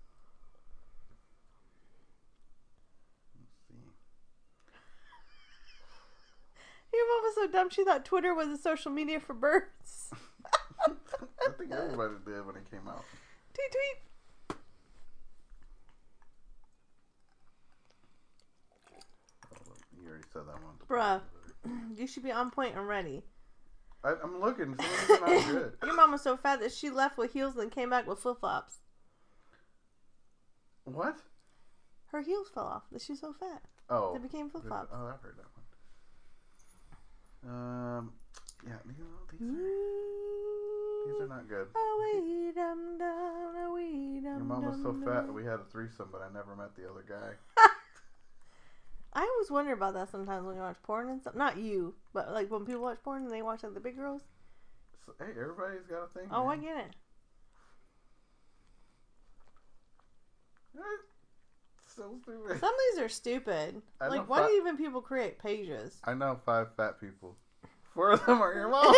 Your 6.93 7.08
mom 7.08 7.24
was 7.24 7.36
so 7.36 7.47
dumb. 7.47 7.69
She 7.69 7.84
thought 7.84 8.06
Twitter 8.06 8.36
was 8.36 8.50
a 8.50 8.58
social 8.58 8.91
media 8.91 9.19
for 9.19 9.34
birds. 9.34 10.12
I 11.47 11.51
think 11.58 11.71
everybody 11.71 12.13
did 12.25 12.45
when 12.45 12.56
it 12.56 12.69
came 12.69 12.88
out. 12.88 13.04
tweet 13.54 13.71
tweet. 13.71 14.58
You 20.01 20.08
already 20.10 20.23
said 20.32 20.43
that 20.47 20.62
one. 20.63 20.75
Bruh. 20.88 21.21
You 21.95 22.08
should 22.08 22.23
be 22.23 22.32
on 22.32 22.49
point 22.49 22.75
and 22.75 22.88
ready. 22.88 23.21
I, 24.04 24.15
I'm 24.23 24.39
looking. 24.41 24.75
Some 25.08 25.23
of 25.23 25.30
not 25.30 25.47
good. 25.47 25.73
Your 25.84 25.95
mom 25.95 26.12
was 26.12 26.21
so 26.21 26.36
fat 26.38 26.60
that 26.62 26.71
she 26.71 26.89
left 26.89 27.17
with 27.17 27.34
heels 27.34 27.56
and 27.58 27.71
came 27.71 27.89
back 27.89 28.08
with 28.08 28.19
flip 28.19 28.39
flops. 28.39 28.80
What? 30.86 31.17
Her 32.08 32.21
heels 32.21 32.47
fell 32.54 32.65
off. 32.65 32.84
That 32.91 33.01
she's 33.01 33.19
so 33.21 33.34
fat. 33.34 33.62
Oh. 33.89 34.13
They 34.13 34.19
became 34.19 34.49
flip 34.49 34.65
flops. 34.65 34.91
Oh, 34.93 35.08
I've 35.08 35.21
heard 35.21 35.38
that 35.38 35.45
one. 35.45 35.51
Um, 37.43 38.13
yeah, 38.67 38.77
these 38.86 38.99
are, 38.99 39.06
these 41.05 41.21
are 41.21 41.27
not 41.27 41.47
good. 41.47 41.67
Wee 41.99 42.51
dum 42.53 42.97
dum, 42.97 43.73
wee 43.73 44.19
dum 44.21 44.23
Your 44.23 44.35
um, 44.41 44.47
mom 44.47 44.65
was 44.65 44.81
so 44.81 44.93
fat 45.05 45.27
that 45.27 45.33
we 45.33 45.43
had 45.43 45.59
a 45.59 45.65
threesome, 45.71 46.09
but 46.11 46.21
I 46.21 46.33
never 46.33 46.55
met 46.55 46.75
the 46.75 46.89
other 46.89 47.03
guy. 47.07 47.35
I 49.13 49.21
always 49.21 49.51
wonder 49.51 49.73
about 49.73 49.93
that 49.95 50.09
sometimes 50.09 50.45
when 50.45 50.55
you 50.55 50.61
watch 50.61 50.77
porn 50.83 51.09
and 51.09 51.21
stuff. 51.21 51.35
Not 51.35 51.57
you, 51.57 51.95
but 52.13 52.31
like 52.31 52.49
when 52.49 52.65
people 52.65 52.81
watch 52.81 52.97
porn 53.03 53.23
and 53.23 53.31
they 53.31 53.41
watch 53.41 53.63
like 53.63 53.73
the 53.73 53.79
big 53.79 53.97
girls. 53.97 54.21
So, 55.05 55.13
hey, 55.19 55.31
everybody's 55.31 55.85
got 55.89 56.03
a 56.03 56.07
thing. 56.19 56.29
Oh, 56.31 56.47
I 56.47 56.57
get 56.57 56.77
it. 56.77 56.95
So 61.95 62.19
stupid. 62.23 62.59
Some 62.59 62.69
of 62.69 62.79
these 62.89 63.03
are 63.03 63.09
stupid. 63.09 63.81
I 63.99 64.07
Like, 64.07 64.29
why 64.29 64.47
do 64.47 64.53
even 64.53 64.77
people 64.77 65.01
create 65.01 65.39
pages? 65.39 65.99
I 66.05 66.13
know 66.13 66.39
five 66.45 66.67
fat 66.77 67.01
people. 67.01 67.35
Four 67.93 68.12
of 68.12 68.25
them 68.25 68.41
are 68.41 68.54
your 68.54 68.67
mom. 68.69 68.93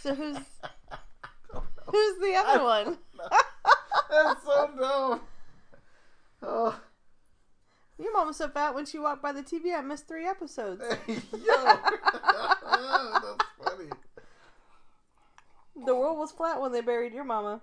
So 0.00 0.14
who's 0.14 0.36
who's 1.86 2.18
the 2.20 2.34
other 2.46 2.62
one? 2.64 2.98
That's 4.10 4.44
so 4.44 4.70
dumb. 4.78 5.20
Oh, 6.42 6.80
Your 7.98 8.12
mom 8.12 8.26
was 8.28 8.36
so 8.36 8.48
fat 8.48 8.74
when 8.74 8.84
she 8.86 8.98
walked 8.98 9.22
by 9.22 9.32
the 9.32 9.42
TV, 9.42 9.76
I 9.76 9.80
missed 9.80 10.08
three 10.08 10.26
episodes. 10.26 10.82
yo. 11.08 11.16
That's 11.64 13.44
funny. 13.64 13.90
The 15.86 15.94
world 15.94 16.18
was 16.18 16.32
flat 16.32 16.60
when 16.60 16.72
they 16.72 16.80
buried 16.80 17.12
your 17.14 17.24
mama. 17.24 17.60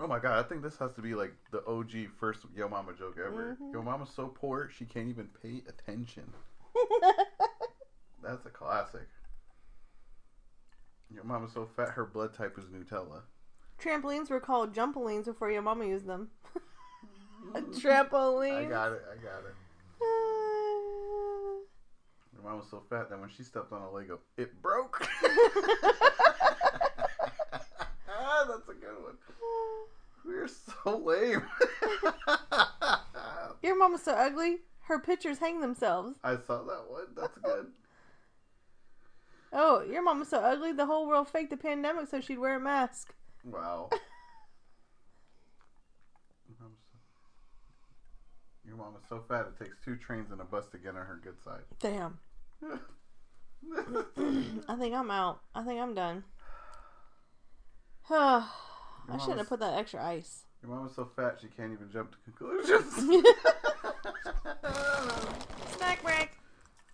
Oh 0.00 0.06
my 0.08 0.18
god, 0.18 0.44
I 0.44 0.48
think 0.48 0.62
this 0.62 0.76
has 0.78 0.92
to 0.94 1.00
be 1.02 1.14
like 1.14 1.32
the 1.52 1.64
OG 1.66 2.08
first 2.18 2.40
Yo 2.56 2.68
Mama 2.68 2.92
joke 2.92 3.18
ever. 3.24 3.56
Mhm. 3.60 3.72
Yo 3.72 3.82
Mama's 3.82 4.10
so 4.10 4.26
poor 4.26 4.68
she 4.76 4.84
can't 4.84 5.08
even 5.08 5.28
pay 5.40 5.62
attention. 5.68 6.24
That's 8.22 8.46
a 8.46 8.50
classic. 8.50 9.08
Your 11.12 11.24
mama's 11.24 11.52
so 11.52 11.68
fat 11.76 11.90
her 11.90 12.04
blood 12.06 12.34
type 12.34 12.56
is 12.58 12.66
Nutella. 12.66 13.22
Trampolines 13.80 14.30
were 14.30 14.40
called 14.40 14.74
jumpolines 14.74 15.24
before 15.24 15.50
your 15.50 15.62
mama 15.62 15.84
used 15.86 16.06
them. 16.06 16.30
A 17.54 17.60
trampoline. 17.80 18.56
I 18.66 18.68
got 18.68 18.92
it, 18.92 19.02
I 19.10 19.16
got 19.16 19.40
it. 19.40 19.54
Your 22.32 22.42
mom 22.44 22.58
was 22.58 22.68
so 22.70 22.82
fat 22.88 23.10
that 23.10 23.20
when 23.20 23.28
she 23.28 23.42
stepped 23.42 23.72
on 23.72 23.82
a 23.82 23.90
Lego, 23.90 24.20
it 24.36 24.60
broke. 24.62 25.06
ah, 28.08 28.46
that's 28.48 28.68
a 28.68 28.74
good 28.74 29.02
one. 29.02 29.18
We're 30.24 30.48
so 30.48 30.98
lame. 30.98 31.42
Your 33.62 33.76
mom 33.78 33.92
was 33.92 34.02
so 34.02 34.12
ugly, 34.12 34.60
her 34.82 34.98
pictures 34.98 35.38
hang 35.38 35.60
themselves. 35.60 36.14
I 36.24 36.36
saw 36.36 36.62
that 36.64 36.84
one. 36.88 37.06
That's 37.16 37.36
good. 37.38 37.66
Oh, 39.52 39.82
your 39.82 40.02
mom 40.02 40.20
was 40.20 40.28
so 40.28 40.38
ugly, 40.38 40.72
the 40.72 40.86
whole 40.86 41.06
world 41.06 41.28
faked 41.28 41.50
the 41.50 41.56
pandemic 41.56 42.08
so 42.08 42.20
she'd 42.20 42.38
wear 42.38 42.56
a 42.56 42.60
mask. 42.60 43.12
Wow. 43.44 43.90
Your 46.48 46.56
mom's 46.60 46.78
so- 46.90 46.98
Your 48.64 48.76
mom 48.76 48.94
is 48.96 49.02
so 49.08 49.22
fat 49.28 49.46
it 49.48 49.56
takes 49.62 49.76
two 49.84 49.96
trains 49.96 50.30
and 50.32 50.40
a 50.40 50.44
bus 50.44 50.66
to 50.72 50.78
get 50.78 50.90
on 50.90 50.96
her 51.06 51.20
good 51.22 51.40
side. 51.42 51.62
Damn. 51.80 52.18
I 54.68 54.76
think 54.76 54.94
I'm 54.94 55.10
out. 55.10 55.40
I 55.54 55.62
think 55.64 55.80
I'm 55.80 55.94
done. 55.94 56.24
I 58.10 58.44
shouldn't 59.12 59.32
is- 59.32 59.38
have 59.38 59.48
put 59.48 59.60
that 59.60 59.74
extra 59.78 60.04
ice. 60.04 60.44
Your 60.62 60.70
mom 60.70 60.86
is 60.86 60.94
so 60.94 61.08
fat 61.16 61.38
she 61.40 61.48
can't 61.48 61.72
even 61.72 61.90
jump 61.92 62.12
to 62.12 62.18
conclusions. 62.24 62.94
Snack 65.76 66.02
break. 66.04 66.30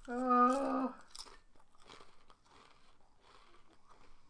Oh. 0.08 0.94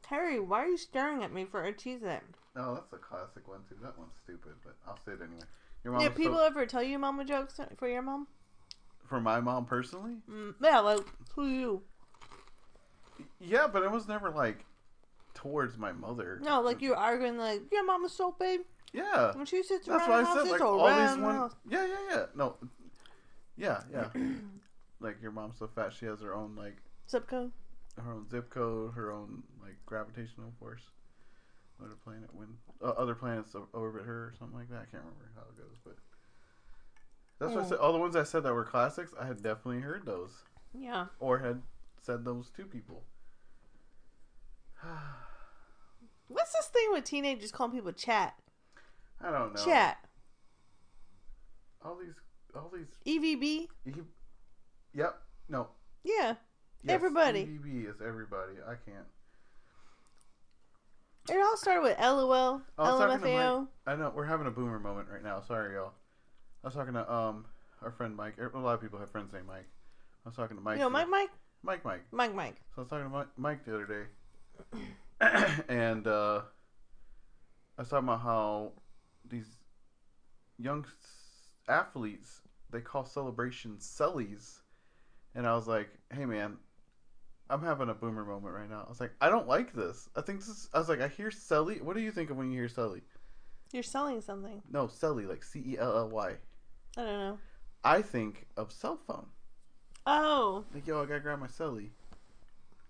Terry, 0.09 0.41
why 0.41 0.63
are 0.65 0.69
you 0.69 0.79
staring 0.79 1.23
at 1.23 1.33
me 1.33 1.45
for 1.45 1.63
a 1.63 1.73
cheese 1.73 2.03
it? 2.03 2.23
Oh, 2.57 2.75
that's 2.75 2.93
a 2.93 2.97
classic 2.97 3.47
one 3.47 3.61
too. 3.69 3.77
That 3.83 3.99
one's 3.99 4.15
stupid, 4.23 4.53
but 4.65 4.75
I'll 4.87 4.99
say 5.05 5.13
it 5.13 5.21
anyway. 5.23 5.43
Your 5.85 5.93
mom 5.93 6.03
Did 6.03 6.15
people 6.17 6.37
so, 6.37 6.47
ever 6.47 6.67
tell 6.67 6.83
you 6.83 6.99
mama 6.99 7.25
jokes 7.25 7.61
for 7.77 7.89
your 7.89 8.03
mom? 8.03 8.27
for 9.09 9.21
my 9.21 9.41
mom 9.41 9.65
personally. 9.65 10.17
Mm, 10.31 10.55
yeah, 10.63 10.81
like, 10.81 11.01
who 11.35 11.47
you? 11.47 11.83
Yeah, 13.41 13.67
but 13.67 13.83
it 13.83 13.91
was 13.91 14.07
never 14.07 14.31
like 14.31 14.65
towards 15.35 15.79
my 15.79 15.93
mother. 15.93 16.41
No, 16.43 16.61
like 16.61 16.83
you 16.83 16.95
arguing, 16.95 17.39
like, 17.39 17.63
your 17.73 17.85
mama's 17.85 18.13
so 18.13 18.35
big. 18.39 18.61
Yeah, 18.93 19.37
When 19.37 19.47
she 19.47 19.63
sits 19.63 19.87
that's 19.87 20.09
around 20.09 20.21
the 20.21 20.27
house, 20.27 20.43
said 20.45 20.53
like 20.53 20.61
all 20.63 20.87
these 20.87 20.97
round 20.97 21.23
one. 21.23 21.35
house. 21.35 21.55
Yeah, 21.69 21.87
yeah, 21.87 21.97
yeah. 22.11 22.25
No, 22.35 22.57
yeah, 23.57 23.83
yeah. 23.93 24.09
like 25.01 25.21
your 25.21 25.31
mom's 25.31 25.59
so 25.59 25.69
fat 25.75 25.93
she 25.93 26.07
has 26.07 26.21
her 26.21 26.35
own 26.35 26.57
like 26.57 26.77
Zip 27.11 27.27
code. 27.27 27.53
Her 28.01 28.13
own 28.13 28.29
zip 28.29 28.51
code, 28.51 28.95
her 28.95 29.13
own 29.13 29.43
like 29.63 29.77
gravitational 29.87 30.53
force. 30.59 30.83
Other 31.81 31.95
planet 32.03 32.29
when 32.33 32.49
uh, 32.83 32.89
other 32.99 33.15
planets 33.15 33.55
orbit 33.73 34.03
her 34.05 34.25
or 34.25 34.35
something 34.37 34.57
like 34.59 34.69
that. 34.71 34.77
I 34.79 34.87
can't 34.91 35.05
remember 35.05 35.31
how 35.37 35.43
it 35.43 35.57
goes, 35.57 35.77
but 35.85 35.95
that's 37.39 37.55
why 37.55 37.63
I 37.63 37.69
said 37.69 37.79
all 37.79 37.93
the 37.93 37.99
ones 38.01 38.17
I 38.17 38.25
said 38.25 38.43
that 38.43 38.53
were 38.53 38.65
classics. 38.65 39.13
I 39.21 39.27
had 39.27 39.43
definitely 39.43 39.81
heard 39.83 40.05
those 40.05 40.31
Yeah. 40.77 41.07
or 41.21 41.39
had 41.39 41.63
said 42.03 42.25
those 42.25 42.51
to 42.57 42.65
people. 42.65 43.05
What's 46.29 46.53
this 46.53 46.67
thing 46.67 46.89
with 46.93 47.05
teenagers 47.05 47.53
calling 47.53 47.73
people 47.73 47.93
chat? 47.93 48.35
I 49.21 49.31
don't 49.31 49.55
know. 49.55 49.65
Chat. 49.65 49.99
All 51.85 51.97
these, 51.97 52.15
all 52.55 52.73
these. 52.75 52.89
EVB? 53.07 53.43
E- 53.87 54.03
yep. 54.95 55.21
No. 55.49 55.69
Yeah. 56.05 56.35
Yes, 56.85 56.95
Everybody. 56.95 57.45
EVB 57.45 57.91
is 57.91 57.97
everybody. 58.07 58.53
I 58.67 58.75
can't. 58.89 59.07
It 61.31 61.43
all 61.43 61.57
started 61.57 61.83
with 61.83 61.99
LOL, 61.99 62.63
I 62.79 62.91
was 62.91 63.01
talking 63.01 63.21
to 63.21 63.27
LMFAO. 63.27 63.59
Mike. 63.61 63.69
I 63.87 63.97
know 63.97 64.13
we're 64.15 64.25
having 64.25 64.47
a 64.47 64.51
boomer 64.51 64.79
moment 64.79 65.09
right 65.13 65.23
now. 65.23 65.41
Sorry, 65.41 65.75
y'all. 65.75 65.93
I 66.65 66.69
was 66.69 66.75
talking 66.75 66.95
to 66.95 67.13
um 67.13 67.45
our 67.83 67.91
friend 67.91 68.17
Mike. 68.17 68.37
A 68.39 68.59
lot 68.59 68.75
of 68.75 68.81
people 68.81 68.99
have 68.99 69.11
friends 69.11 69.33
named 69.33 69.47
Mike. 69.47 69.67
I 70.25 70.29
was 70.29 70.37
talking 70.37 70.57
to 70.57 70.63
Mike. 70.63 70.79
You 70.79 70.85
know, 70.85 70.91
Mike, 70.91 71.09
Mike, 71.11 71.31
Mike, 71.63 71.85
Mike. 71.85 72.03
Mike, 72.13 72.35
Mike. 72.35 72.57
So 72.75 72.79
I 72.79 72.81
was 72.81 72.89
talking 72.91 73.05
to 73.05 73.11
Mike, 73.11 73.27
Mike 73.37 73.65
the 73.65 73.75
other 73.75 74.07
day, 74.71 74.81
and 75.69 76.07
uh, 76.07 76.41
I 77.77 77.83
was 77.83 77.89
talking 77.89 78.09
about 78.09 78.21
how 78.21 78.73
these 79.29 79.49
young 80.59 80.87
athletes 81.69 82.41
they 82.71 82.81
call 82.81 83.05
celebrations 83.05 83.85
cellies, 83.87 84.61
and 85.35 85.47
I 85.47 85.55
was 85.55 85.67
like, 85.69 85.89
"Hey, 86.11 86.25
man." 86.25 86.57
I'm 87.51 87.63
having 87.63 87.89
a 87.89 87.95
boomer 87.95 88.25
moment 88.25 88.55
right 88.55 88.69
now. 88.69 88.85
I 88.87 88.89
was 88.89 89.01
like, 89.01 89.13
I 89.21 89.29
don't 89.31 89.49
like 89.49 89.73
this. 89.73 90.09
I 90.17 90.21
think 90.21 90.41
this 90.41 90.49
is. 90.49 90.69
I 90.75 90.79
was 90.79 90.89
like, 90.89 91.01
I 91.01 91.09
hear 91.09 91.31
Celly. 91.31 91.81
What 91.83 91.97
do 91.97 92.03
you 92.03 92.13
think 92.13 92.31
of 92.31 92.37
when 92.37 92.51
you 92.51 92.59
hear 92.61 92.69
Celly? 92.69 93.01
You're 93.73 93.83
selling 93.83 94.21
something. 94.21 94.63
No, 94.71 94.87
Celly, 94.87 95.27
like 95.29 95.43
C 95.45 95.61
E 95.67 95.79
L 95.79 95.97
L 95.97 96.09
Y. 96.11 96.35
I 96.97 97.01
don't 97.03 97.07
know. 97.19 97.39
I 97.85 98.03
think 98.03 98.47
of 98.57 98.73
cell 98.73 98.99
phone. 99.07 99.27
Oh, 100.07 100.65
Like, 100.75 100.87
yo, 100.87 101.03
I 101.03 101.07
gotta 101.07 101.21
grab 101.21 101.39
my 101.39 101.47
Selly. 101.47 101.91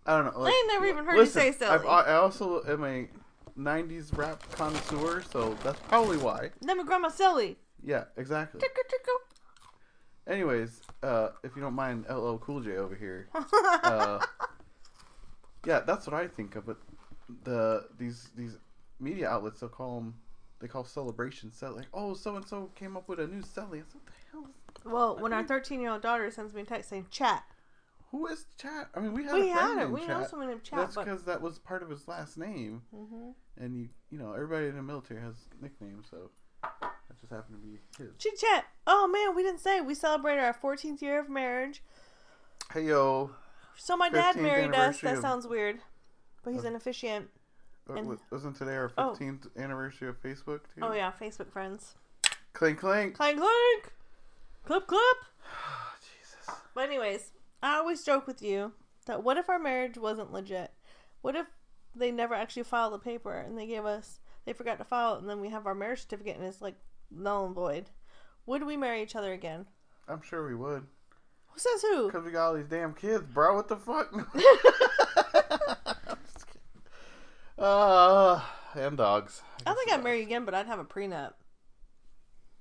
I 0.06 0.16
don't 0.22 0.32
know. 0.34 0.40
Like, 0.40 0.52
I 0.52 0.56
ain't 0.56 0.68
never 0.68 0.86
even 0.86 1.04
heard 1.04 1.16
listen, 1.16 1.44
you 1.46 1.52
say 1.52 1.66
I've- 1.66 1.86
I 1.86 2.14
also 2.14 2.64
am 2.64 2.84
a 2.84 3.08
'90s 3.56 4.16
rap 4.16 4.42
connoisseur, 4.52 5.22
so 5.22 5.54
that's 5.64 5.80
probably 5.88 6.16
why. 6.16 6.50
Let 6.62 6.76
me 6.76 6.84
grab 6.84 7.00
my 7.02 7.08
silly. 7.10 7.58
Yeah, 7.82 8.04
exactly. 8.16 8.60
Tickle, 8.60 8.82
tickle. 8.88 9.14
Anyways, 10.26 10.82
uh, 11.02 11.30
if 11.42 11.56
you 11.56 11.62
don't 11.62 11.74
mind, 11.74 12.04
LL 12.08 12.36
Cool 12.38 12.60
J 12.60 12.76
over 12.76 12.94
here. 12.94 13.28
Uh, 13.82 14.20
yeah, 15.66 15.80
that's 15.80 16.06
what 16.06 16.14
I 16.14 16.26
think 16.28 16.56
of. 16.56 16.66
But 16.66 16.78
the 17.44 17.86
these 17.98 18.30
these 18.36 18.56
media 19.00 19.28
outlets 19.28 19.60
they'll 19.60 19.68
call 19.68 19.96
them 19.96 20.14
they 20.60 20.66
call 20.66 20.82
celebration 20.82 21.52
sell 21.52 21.72
like 21.76 21.86
oh 21.94 22.14
so 22.14 22.34
and 22.36 22.44
so 22.46 22.70
came 22.74 22.96
up 22.96 23.08
with 23.08 23.20
a 23.20 23.26
new 23.26 23.42
celly. 23.42 23.80
It's, 23.80 23.94
What 23.94 24.06
the 24.06 24.12
hell? 24.32 24.44
is- 24.48 24.84
well, 24.84 25.16
when 25.18 25.32
our 25.32 25.44
13 25.44 25.80
year 25.80 25.90
old 25.90 26.02
daughter 26.02 26.30
sends 26.30 26.54
me 26.54 26.62
a 26.62 26.64
text 26.64 26.88
saying 26.90 27.06
chat, 27.10 27.44
Who 28.10 28.26
is 28.28 28.46
chat? 28.56 28.88
I 28.94 29.00
mean, 29.00 29.12
we 29.12 29.24
had 29.24 29.34
we 29.34 29.50
a 29.50 29.54
friend 29.54 29.58
had 29.68 29.70
it. 29.72 29.76
named 29.80 29.92
We 29.92 30.06
know 30.06 30.20
Chat. 30.20 30.30
someone 30.30 30.48
named 30.48 30.62
chat, 30.64 30.78
That's 30.78 30.96
because 30.96 31.24
that 31.24 31.42
was 31.42 31.58
part 31.58 31.82
of 31.82 31.90
his 31.90 32.06
last 32.08 32.38
name, 32.38 32.82
Mhm. 32.94 33.34
and 33.58 33.76
you 33.76 33.88
you 34.10 34.18
know 34.18 34.32
everybody 34.32 34.66
in 34.68 34.76
the 34.76 34.82
military 34.82 35.20
has 35.20 35.34
nicknames, 35.60 36.06
so 36.10 36.30
that 36.62 37.20
just 37.20 37.30
happened 37.32 37.60
to 37.60 37.66
be 37.68 37.78
his. 38.02 38.16
chit 38.18 38.38
chat. 38.38 38.64
Oh 38.86 39.06
man, 39.08 39.34
we 39.36 39.42
didn't 39.42 39.60
say 39.60 39.80
we 39.80 39.94
celebrated 39.94 40.40
our 40.42 40.54
14th 40.54 41.02
year 41.02 41.18
of 41.20 41.28
marriage. 41.28 41.82
Hey 42.72 42.84
yo, 42.86 43.30
So 43.78 43.96
my 43.96 44.08
dad 44.10 44.36
married 44.36 44.74
us. 44.74 45.00
That 45.00 45.14
of- 45.16 45.20
sounds 45.22 45.46
weird, 45.46 45.80
but 46.42 46.52
he's 46.52 46.64
an 46.64 46.74
officiant. 46.74 47.30
wa- 47.86 47.94
And- 47.94 48.08
wa- 48.08 48.16
wasn't 48.30 48.56
today 48.56 48.76
our 48.76 48.92
Oh. 48.98 49.10
15th 49.14 49.46
anniversary 49.56 50.08
of 50.08 50.20
Facebook 50.20 50.60
too? 50.74 50.82
Oh 50.82 50.92
yeah, 50.92 51.12
Facebook 51.18 51.50
friends. 51.50 51.94
Clink 52.52 52.80
clink. 52.80 53.14
Clank 53.16 53.38
clank, 53.38 53.92
clip 54.64 54.86
clip. 54.86 55.16
Jesus. 56.00 56.60
But 56.74 56.84
anyways, 56.88 57.32
I 57.62 57.76
always 57.76 58.04
joke 58.04 58.26
with 58.26 58.42
you 58.42 58.72
that 59.06 59.22
what 59.22 59.36
if 59.38 59.48
our 59.48 59.58
marriage 59.58 59.96
wasn't 59.96 60.32
legit? 60.32 60.72
What 61.22 61.34
if 61.36 61.46
they 61.94 62.10
never 62.10 62.34
actually 62.34 62.64
filed 62.64 62.92
the 62.92 62.98
paper 62.98 63.32
and 63.38 63.56
they 63.56 63.66
gave 63.66 63.84
us 63.86 64.20
they 64.44 64.52
forgot 64.52 64.78
to 64.78 64.84
file 64.84 65.14
it 65.14 65.20
and 65.20 65.28
then 65.30 65.40
we 65.40 65.48
have 65.50 65.66
our 65.66 65.74
marriage 65.74 66.00
certificate 66.02 66.36
and 66.36 66.44
it's 66.44 66.60
like 66.60 66.76
null 67.10 67.46
and 67.46 67.54
void? 67.54 67.90
Would 68.46 68.64
we 68.64 68.76
marry 68.76 69.02
each 69.02 69.16
other 69.16 69.32
again? 69.32 69.66
I'm 70.08 70.20
sure 70.22 70.46
we 70.46 70.54
would. 70.54 70.86
Who 71.48 71.58
says 71.58 71.82
who? 71.82 72.06
Because 72.06 72.24
we 72.24 72.30
got 72.30 72.48
all 72.48 72.54
these 72.54 72.66
damn 72.66 72.94
kids, 72.94 73.24
bro. 73.24 73.54
What 73.54 73.68
the 73.68 73.76
fuck? 73.76 74.10
I'm 74.12 74.24
just 76.24 76.46
kidding. 76.46 76.62
Uh, 77.58 78.40
and 78.74 78.96
dogs. 78.96 79.42
I 79.66 79.74
think 79.74 79.92
I'd 79.92 80.04
marry 80.04 80.22
again, 80.22 80.44
but 80.44 80.54
I'd 80.54 80.66
have 80.66 80.78
a 80.78 80.84
prenup. 80.84 81.32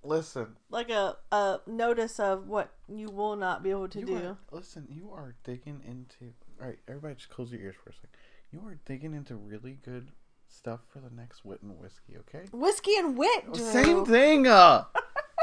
Listen. 0.03 0.55
Like 0.69 0.89
a, 0.89 1.17
a 1.31 1.59
notice 1.67 2.19
of 2.19 2.47
what 2.47 2.71
you 2.87 3.09
will 3.09 3.35
not 3.35 3.61
be 3.61 3.71
able 3.71 3.89
to 3.89 3.99
you 3.99 4.05
do. 4.05 4.15
Are, 4.15 4.37
listen, 4.51 4.87
you 4.89 5.11
are 5.11 5.35
digging 5.43 5.81
into. 5.85 6.33
Alright, 6.59 6.79
everybody 6.87 7.15
just 7.15 7.29
close 7.29 7.51
your 7.51 7.61
ears 7.61 7.75
for 7.83 7.89
a 7.89 7.93
second. 7.93 8.09
You 8.51 8.61
are 8.67 8.79
digging 8.85 9.13
into 9.13 9.35
really 9.35 9.79
good 9.83 10.11
stuff 10.47 10.79
for 10.91 10.99
the 10.99 11.09
next 11.13 11.43
wit 11.43 11.61
and 11.61 11.77
whiskey, 11.77 12.15
okay? 12.19 12.45
Whiskey 12.51 12.95
and 12.95 13.17
wit, 13.17 13.51
Drew. 13.53 13.71
Same 13.71 14.05
thing, 14.05 14.47
uh. 14.47 14.85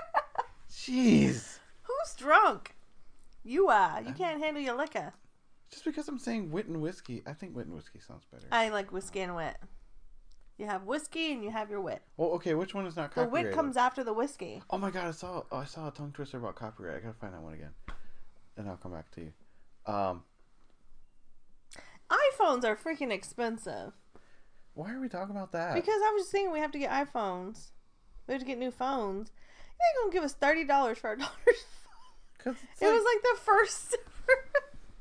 Jeez. 0.70 1.58
Who's 1.82 2.14
drunk? 2.16 2.74
You 3.44 3.68
are. 3.68 4.02
You 4.02 4.12
can't 4.14 4.42
handle 4.42 4.62
your 4.62 4.76
liquor. 4.76 5.12
Just 5.70 5.84
because 5.84 6.08
I'm 6.08 6.18
saying 6.18 6.50
wit 6.50 6.66
and 6.66 6.80
whiskey, 6.80 7.22
I 7.26 7.32
think 7.32 7.54
wit 7.54 7.66
and 7.66 7.74
whiskey 7.74 7.98
sounds 8.00 8.24
better. 8.32 8.46
I 8.50 8.68
like 8.70 8.90
whiskey 8.92 9.20
and 9.20 9.36
wit. 9.36 9.56
You 10.56 10.66
have 10.66 10.84
whiskey 10.84 11.32
and 11.32 11.42
you 11.42 11.50
have 11.50 11.68
your 11.68 11.80
wit. 11.80 12.00
well, 12.16 12.30
okay, 12.32 12.54
which 12.54 12.74
one 12.74 12.86
is 12.86 12.96
not 12.96 13.10
The 13.14 13.22
copyrighted? 13.22 13.46
wit 13.50 13.54
comes 13.54 13.76
after 13.76 14.04
the 14.04 14.12
whiskey. 14.12 14.62
Oh 14.70 14.78
my 14.78 14.90
god, 14.90 15.08
I 15.08 15.10
saw 15.10 15.42
oh, 15.50 15.58
I 15.58 15.64
saw 15.64 15.88
a 15.88 15.90
tongue 15.90 16.12
twister 16.12 16.38
about 16.38 16.54
copyright. 16.54 16.96
I 16.96 17.00
gotta 17.00 17.14
find 17.18 17.34
that 17.34 17.42
one 17.42 17.54
again, 17.54 17.72
and 18.56 18.68
I'll 18.68 18.76
come 18.76 18.92
back 18.92 19.10
to 19.12 19.20
you. 19.22 19.32
Um, 19.92 20.22
iPhones 22.10 22.64
are 22.64 22.76
freaking 22.76 23.10
expensive. 23.10 23.92
why 24.74 24.92
are 24.92 25.00
we 25.00 25.08
talking 25.08 25.34
about 25.34 25.52
that? 25.52 25.74
Because 25.74 26.00
I 26.06 26.12
was 26.12 26.22
just 26.22 26.32
thinking 26.32 26.52
we 26.52 26.60
have 26.60 26.72
to 26.72 26.78
get 26.78 26.90
iPhones. 26.90 27.70
We 28.28 28.32
have 28.34 28.40
to 28.40 28.46
get 28.46 28.58
new 28.58 28.70
phones. 28.70 29.30
You 29.80 30.02
ain't 30.02 30.04
gonna 30.04 30.12
give 30.12 30.24
us 30.24 30.34
thirty 30.34 30.64
dollars 30.64 30.98
for 30.98 31.08
our 31.08 31.16
daughter's. 31.16 31.64
'Cause 32.44 32.56
It 32.80 32.84
like, 32.84 32.94
was 32.94 33.04
like 33.04 33.22
the 33.22 33.40
first 33.42 33.96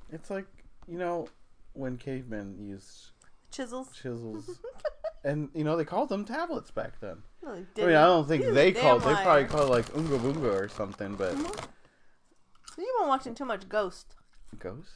it's 0.09 0.29
like 0.29 0.47
you 0.87 0.97
know 0.97 1.27
when 1.73 1.97
cavemen 1.97 2.57
used 2.65 3.11
chisels. 3.51 3.91
chisels, 3.93 4.59
and 5.25 5.49
you 5.53 5.65
know 5.65 5.75
they 5.75 5.83
called 5.83 6.07
them 6.07 6.23
tablets 6.23 6.71
back 6.71 6.99
then. 7.01 7.23
No, 7.43 7.51
I 7.51 7.57
mean. 7.81 7.95
I 7.95 8.05
don't 8.05 8.27
think 8.27 8.45
He's 8.45 8.53
they 8.53 8.71
called. 8.71 9.01
They 9.01 9.13
probably 9.13 9.45
called 9.45 9.69
it 9.69 9.71
like 9.73 9.97
Unga 9.97 10.17
Bunga 10.19 10.53
or 10.53 10.69
something. 10.69 11.15
But 11.15 11.35
You 12.77 12.95
been 12.99 13.07
watching 13.07 13.35
too 13.35 13.45
much 13.45 13.67
Ghost. 13.67 14.15
Ghost. 14.57 14.89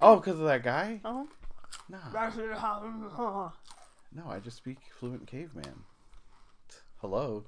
Oh, 0.00 0.16
because 0.16 0.40
of 0.40 0.46
that 0.46 0.64
guy? 0.64 1.00
Uh-huh. 1.04 1.24
Nah, 1.88 1.98
no, 4.12 4.24
I 4.28 4.40
just 4.40 4.56
speak 4.56 4.78
fluent 4.98 5.26
caveman. 5.28 5.84
Hello. 6.96 7.44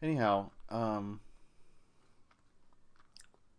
Anyhow, 0.00 0.50
um, 0.68 1.20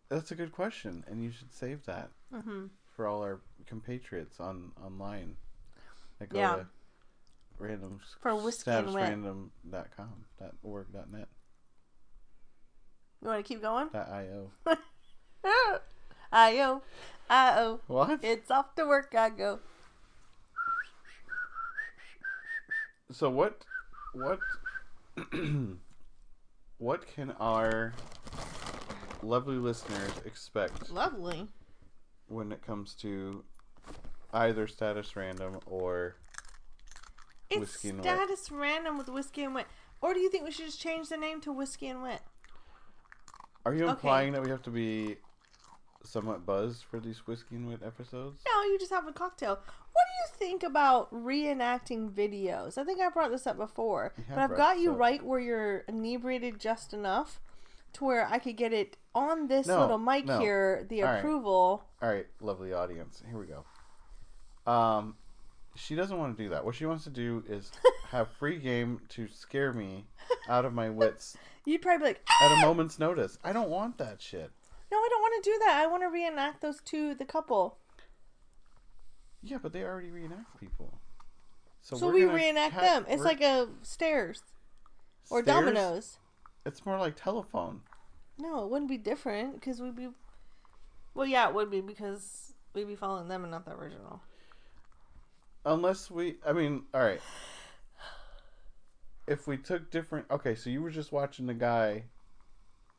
that's 0.08 0.30
a 0.30 0.34
good 0.34 0.52
question, 0.52 1.04
and 1.08 1.22
you 1.22 1.30
should 1.30 1.52
save 1.52 1.84
that 1.86 2.10
hmm 2.32 2.66
for 2.96 3.06
all 3.06 3.22
our 3.22 3.40
compatriots 3.66 4.38
on 4.40 4.72
online. 4.84 5.36
Go 6.28 6.38
Yeah. 6.38 6.54
to 6.56 6.66
random 7.58 8.00
For 8.20 8.34
whiskey 8.34 8.70
and 8.70 8.94
wit. 8.94 9.02
statusrandom.com, 9.02 10.24
dot 10.38 10.54
org, 10.62 10.86
dot 10.92 11.10
net, 11.10 11.28
You 13.20 13.28
want 13.28 13.44
to 13.44 13.48
keep 13.48 13.60
going? 13.60 13.88
dot 13.92 14.08
io. 14.08 14.50
I-O. 16.32 16.82
I-O. 17.30 17.80
What? 17.86 18.24
It's 18.24 18.50
off 18.50 18.74
to 18.76 18.86
work 18.86 19.14
I 19.14 19.30
go. 19.30 19.60
So 23.12 23.28
what? 23.30 23.66
What? 24.12 24.40
what 26.78 27.06
can 27.06 27.30
our 27.32 27.92
lovely 29.24 29.56
listeners 29.56 30.10
expect 30.24 30.90
Lovely. 30.90 31.48
when 32.28 32.52
it 32.52 32.62
comes 32.62 32.94
to 32.96 33.44
either 34.32 34.66
status 34.66 35.16
random 35.16 35.58
or 35.66 36.16
It's 37.50 37.60
Whiskey 37.60 37.90
and 37.90 37.98
Wit. 37.98 38.06
status 38.06 38.50
random 38.50 38.98
with 38.98 39.08
whiskey 39.08 39.44
and 39.44 39.54
wit. 39.54 39.66
Or 40.00 40.12
do 40.14 40.20
you 40.20 40.30
think 40.30 40.44
we 40.44 40.50
should 40.50 40.66
just 40.66 40.80
change 40.80 41.08
the 41.08 41.16
name 41.16 41.40
to 41.42 41.52
whiskey 41.52 41.88
and 41.88 42.02
wit? 42.02 42.20
are 43.66 43.72
you 43.74 43.84
Okay. 43.84 43.92
implying 43.92 44.32
that 44.34 44.42
we 44.42 44.50
have 44.50 44.60
to 44.62 44.70
be 44.70 45.16
somewhat 46.02 46.44
buzzed 46.44 46.84
for 46.84 47.00
these 47.00 47.26
whiskey 47.26 47.56
and 47.56 47.66
wit 47.66 47.80
episodes? 47.82 48.42
No, 48.46 48.62
you 48.64 48.78
just 48.78 48.92
have 48.92 49.06
a 49.08 49.12
cocktail. 49.12 49.54
What 49.54 49.64
do 50.06 50.44
you 50.44 50.48
think 50.50 50.62
about 50.62 51.10
reenacting 51.10 52.10
videos? 52.10 52.76
I 52.76 52.84
think 52.84 53.00
I 53.00 53.08
brought 53.08 53.30
this 53.30 53.46
up 53.46 53.56
before, 53.56 54.12
but 54.28 54.36
I've 54.38 54.54
got 54.54 54.80
you 54.80 54.92
up. 54.92 54.98
right 54.98 55.24
where 55.24 55.40
you're 55.40 55.78
inebriated 55.88 56.60
just 56.60 56.92
enough 56.92 57.40
to 57.94 58.04
where 58.04 58.26
I 58.26 58.38
could 58.38 58.56
get 58.56 58.72
it 58.72 58.96
on 59.14 59.48
this 59.48 59.66
No, 59.66 59.80
little 59.80 59.98
mic 59.98 60.26
no. 60.26 60.38
here, 60.40 60.86
the 60.88 61.02
All 61.02 61.08
right. 61.08 61.18
approval. 61.18 61.84
All 62.02 62.08
right, 62.08 62.26
lovely 62.40 62.72
audience. 62.72 63.22
Here 63.28 63.38
we 63.38 63.46
go. 63.46 64.70
Um, 64.70 65.16
she 65.74 65.94
doesn't 65.94 66.16
want 66.18 66.36
to 66.36 66.42
do 66.42 66.50
that. 66.50 66.64
What 66.64 66.74
she 66.74 66.86
wants 66.86 67.04
to 67.04 67.10
do 67.10 67.42
is 67.48 67.70
have 68.10 68.28
free 68.38 68.58
game 68.58 69.00
to 69.10 69.28
scare 69.28 69.72
me 69.72 70.06
out 70.48 70.64
of 70.64 70.72
my 70.74 70.90
wits 70.90 71.36
You'd 71.66 71.80
probably 71.82 71.98
be 71.98 72.08
like, 72.10 72.22
at 72.42 72.50
"Ah!" 72.52 72.58
a 72.62 72.66
moment's 72.66 72.98
notice. 72.98 73.38
I 73.42 73.52
don't 73.54 73.70
want 73.70 73.96
that 73.98 74.20
shit. 74.20 74.50
No, 74.92 74.98
I 74.98 75.08
don't 75.10 75.22
want 75.22 75.42
to 75.44 75.50
do 75.50 75.58
that. 75.64 75.76
I 75.82 75.86
want 75.86 76.02
to 76.02 76.08
reenact 76.08 76.60
those 76.60 76.80
two, 76.84 77.14
the 77.14 77.24
couple. 77.24 77.78
Yeah, 79.42 79.56
but 79.62 79.72
they 79.72 79.82
already 79.82 80.10
reenact 80.10 80.60
people. 80.60 80.98
So, 81.80 81.96
we're 82.06 82.12
we 82.12 82.24
reenact 82.24 82.76
them. 82.76 83.04
It's 83.08 83.22
like 83.24 83.40
a 83.40 83.68
stairs 83.82 84.42
or 85.30 85.42
stairs? 85.42 85.46
dominoes. 85.64 86.18
It's 86.66 86.84
more 86.86 86.98
like 86.98 87.16
telephone. 87.16 87.80
No, 88.38 88.64
it 88.64 88.70
wouldn't 88.70 88.88
be 88.90 88.98
different 88.98 89.54
because 89.60 89.80
we'd 89.80 89.96
be. 89.96 90.08
Well, 91.14 91.26
yeah, 91.26 91.48
it 91.48 91.54
would 91.54 91.70
be 91.70 91.80
because 91.80 92.52
we'd 92.74 92.88
be 92.88 92.96
following 92.96 93.28
them 93.28 93.42
and 93.44 93.50
not 93.50 93.64
the 93.64 93.72
original. 93.72 94.20
Unless 95.66 96.10
we, 96.10 96.36
I 96.46 96.52
mean, 96.52 96.82
all 96.92 97.00
right. 97.02 97.20
If 99.26 99.46
we 99.46 99.56
took 99.56 99.90
different, 99.90 100.26
okay, 100.30 100.54
so 100.54 100.68
you 100.68 100.82
were 100.82 100.90
just 100.90 101.10
watching 101.12 101.46
the 101.46 101.54
guy. 101.54 102.04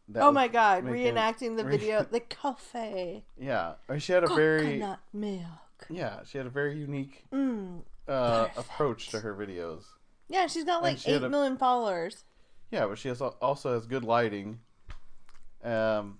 That 0.10 0.24
oh 0.24 0.32
my 0.32 0.48
god, 0.48 0.84
making- 0.84 1.16
reenacting 1.16 1.58
the 1.58 1.66
re- 1.66 1.78
video, 1.78 2.04
the 2.12 2.20
cafe, 2.20 3.24
Yeah, 3.40 3.74
I 3.90 3.92
mean, 3.94 4.00
she 4.00 4.14
had 4.14 4.24
a 4.24 4.28
very, 4.36 4.60
coconut 4.80 5.00
milk. 5.14 5.42
yeah, 5.90 6.20
she 6.26 6.38
had 6.38 6.46
a 6.46 6.50
very 6.52 6.78
unique 6.78 7.26
Mm. 7.34 7.82
uh, 8.08 8.48
approach 8.56 9.10
to 9.10 9.20
her 9.22 9.34
videos. 9.36 9.84
Yeah, 10.30 10.46
she's 10.46 10.64
got 10.64 10.84
like 10.84 11.08
eight 11.08 11.24
a- 11.24 11.30
million 11.30 11.58
followers. 11.58 12.24
Yeah, 12.76 12.88
but 12.88 12.98
she 12.98 13.08
has 13.08 13.22
also 13.22 13.74
has 13.74 13.86
good 13.86 14.04
lighting. 14.04 14.60
Um, 15.64 16.20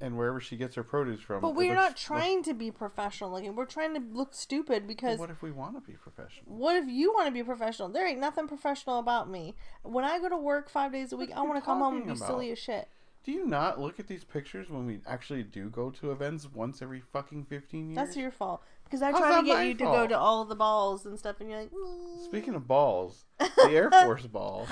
and 0.00 0.18
wherever 0.18 0.40
she 0.40 0.56
gets 0.56 0.74
her 0.74 0.82
produce 0.82 1.20
from. 1.20 1.40
But 1.40 1.54
we're 1.54 1.68
looks- 1.68 1.76
not 1.76 1.90
looks- 1.90 2.02
trying 2.02 2.42
to 2.42 2.52
be 2.52 2.72
professional 2.72 3.30
looking. 3.30 3.54
We're 3.54 3.64
trying 3.64 3.94
to 3.94 4.00
look 4.00 4.34
stupid 4.34 4.88
because 4.88 5.20
what 5.20 5.30
if 5.30 5.40
we 5.40 5.52
want 5.52 5.76
to 5.76 5.80
be 5.80 5.96
professional? 5.96 6.56
what 6.56 6.74
if 6.76 6.88
you 6.88 7.12
want 7.14 7.26
to 7.26 7.30
be 7.32 7.44
professional? 7.44 7.88
There 7.88 8.06
ain't 8.06 8.18
nothing 8.18 8.48
professional 8.48 8.98
about 8.98 9.30
me. 9.30 9.54
When 9.82 10.04
I 10.04 10.18
go 10.18 10.28
to 10.28 10.36
work 10.36 10.68
five 10.68 10.90
days 10.92 11.12
a 11.12 11.16
week, 11.16 11.30
I 11.34 11.40
want 11.42 11.54
to 11.56 11.62
come 11.62 11.78
home 11.78 11.96
and 11.96 12.06
be 12.06 12.10
about? 12.12 12.26
silly 12.26 12.50
as 12.50 12.58
shit. 12.58 12.88
Do 13.22 13.30
you 13.32 13.46
not 13.46 13.80
look 13.80 13.98
at 14.00 14.08
these 14.08 14.24
pictures 14.24 14.68
when 14.68 14.84
we 14.84 15.00
actually 15.06 15.44
do 15.44 15.70
go 15.70 15.90
to 15.92 16.10
events 16.10 16.46
once 16.52 16.82
every 16.82 17.00
fucking 17.00 17.44
15 17.44 17.90
years? 17.90 17.96
That's 17.96 18.16
your 18.16 18.30
fault. 18.32 18.62
Because 18.84 19.00
I 19.00 19.12
How's 19.12 19.20
try 19.20 19.40
to 19.40 19.46
get 19.46 19.66
you 19.66 19.74
to 19.74 19.84
go 19.84 20.06
to 20.08 20.18
all 20.18 20.44
the 20.44 20.54
balls 20.56 21.06
and 21.06 21.18
stuff, 21.18 21.40
and 21.40 21.48
you're 21.48 21.60
like, 21.60 21.70
"Mm." 21.70 22.24
Speaking 22.24 22.54
of 22.54 22.66
balls, 22.66 23.24
the 23.38 23.70
Air 23.70 23.90
Force 24.04 24.26
ball, 24.26 24.66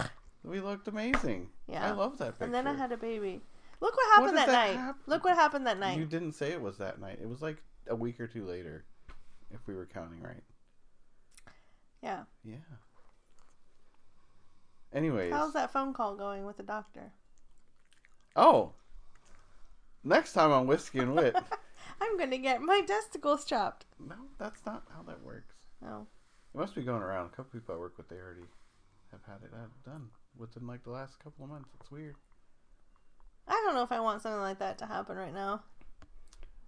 we 0.44 0.60
looked 0.60 0.88
amazing. 0.88 1.48
Yeah. 1.68 1.86
I 1.86 1.92
love 1.92 2.18
that 2.18 2.38
picture. 2.38 2.44
and 2.44 2.54
then 2.54 2.66
I 2.66 2.74
had 2.74 2.92
a 2.92 2.96
baby. 2.96 3.40
Look 3.80 3.96
what 3.96 4.14
happened 4.14 4.36
does 4.36 4.46
that, 4.46 4.52
that 4.52 4.68
night. 4.68 4.76
happen? 4.80 5.00
Look 5.06 5.24
what 5.24 5.34
happened 5.34 5.66
that 5.66 5.78
night. 5.78 5.98
You 5.98 6.04
didn't 6.04 6.32
say 6.32 6.52
it 6.52 6.60
was 6.60 6.78
that 6.78 7.00
night. 7.00 7.18
It 7.20 7.28
was 7.28 7.42
like 7.42 7.56
a 7.88 7.96
week 7.96 8.20
or 8.20 8.26
two 8.26 8.44
later, 8.44 8.84
if 9.50 9.60
we 9.66 9.74
were 9.74 9.86
counting 9.86 10.20
right. 10.20 10.42
yeah. 12.02 12.24
Yeah. 12.44 12.56
Anyways. 14.92 15.32
How's 15.32 15.52
that 15.54 15.72
phone 15.72 15.94
call 15.94 16.16
going 16.16 16.44
with 16.44 16.56
the 16.56 16.62
doctor? 16.62 17.12
Oh. 18.36 18.72
Next 20.04 20.32
time 20.32 20.52
on 20.52 20.66
Whiskey 20.66 20.98
and 20.98 21.14
Wit. 21.14 21.34
I'm 22.00 22.18
gonna 22.18 22.38
get 22.38 22.60
my 22.60 22.80
testicles 22.80 23.44
chopped. 23.44 23.86
no, 23.98 24.16
that's 24.38 24.66
not 24.66 24.82
how 24.94 25.02
that 25.02 25.22
works. 25.24 25.54
No. 25.80 26.06
It 26.54 26.58
must 26.58 26.74
be 26.74 26.82
going 26.82 27.02
around. 27.02 27.26
A 27.26 27.28
couple 27.30 27.58
people 27.58 27.74
I 27.74 27.78
work 27.78 27.96
with, 27.96 28.08
they 28.08 28.16
already 28.16 28.46
have 29.12 29.20
had 29.26 29.42
it 29.44 29.50
uh, 29.54 29.68
done 29.88 30.08
within 30.36 30.66
like 30.66 30.82
the 30.84 30.90
last 30.90 31.18
couple 31.18 31.44
of 31.44 31.50
months. 31.50 31.70
It's 31.80 31.90
weird. 31.90 32.16
I 33.48 33.52
don't 33.64 33.74
know 33.74 33.82
if 33.82 33.92
I 33.92 34.00
want 34.00 34.22
something 34.22 34.40
like 34.40 34.58
that 34.60 34.78
to 34.78 34.86
happen 34.86 35.16
right 35.16 35.34
now. 35.34 35.62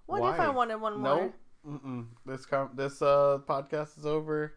What 0.06 0.34
if 0.34 0.40
I 0.40 0.48
wanted 0.50 0.76
one 0.76 1.00
more? 1.00 1.32
No. 1.64 2.06
This 2.26 2.44
com- 2.44 2.72
this 2.74 3.00
uh 3.00 3.38
podcast 3.46 3.98
is 3.98 4.04
over. 4.04 4.54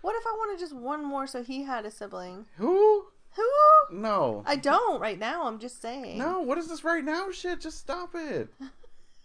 What 0.00 0.16
if 0.16 0.26
I 0.26 0.32
wanted 0.38 0.58
just 0.58 0.74
one 0.74 1.04
more 1.04 1.26
so 1.26 1.42
he 1.42 1.62
had 1.62 1.84
a 1.86 1.90
sibling? 1.90 2.46
Who? 2.56 3.06
Who? 3.36 3.96
No. 3.96 4.42
I 4.46 4.56
don't 4.56 5.00
right 5.00 5.18
now. 5.18 5.46
I'm 5.46 5.58
just 5.60 5.80
saying. 5.80 6.18
No. 6.18 6.40
What 6.40 6.58
is 6.58 6.66
this 6.68 6.82
right 6.82 7.04
now? 7.04 7.30
Shit. 7.30 7.60
Just 7.60 7.78
stop 7.78 8.10
it. 8.14 8.48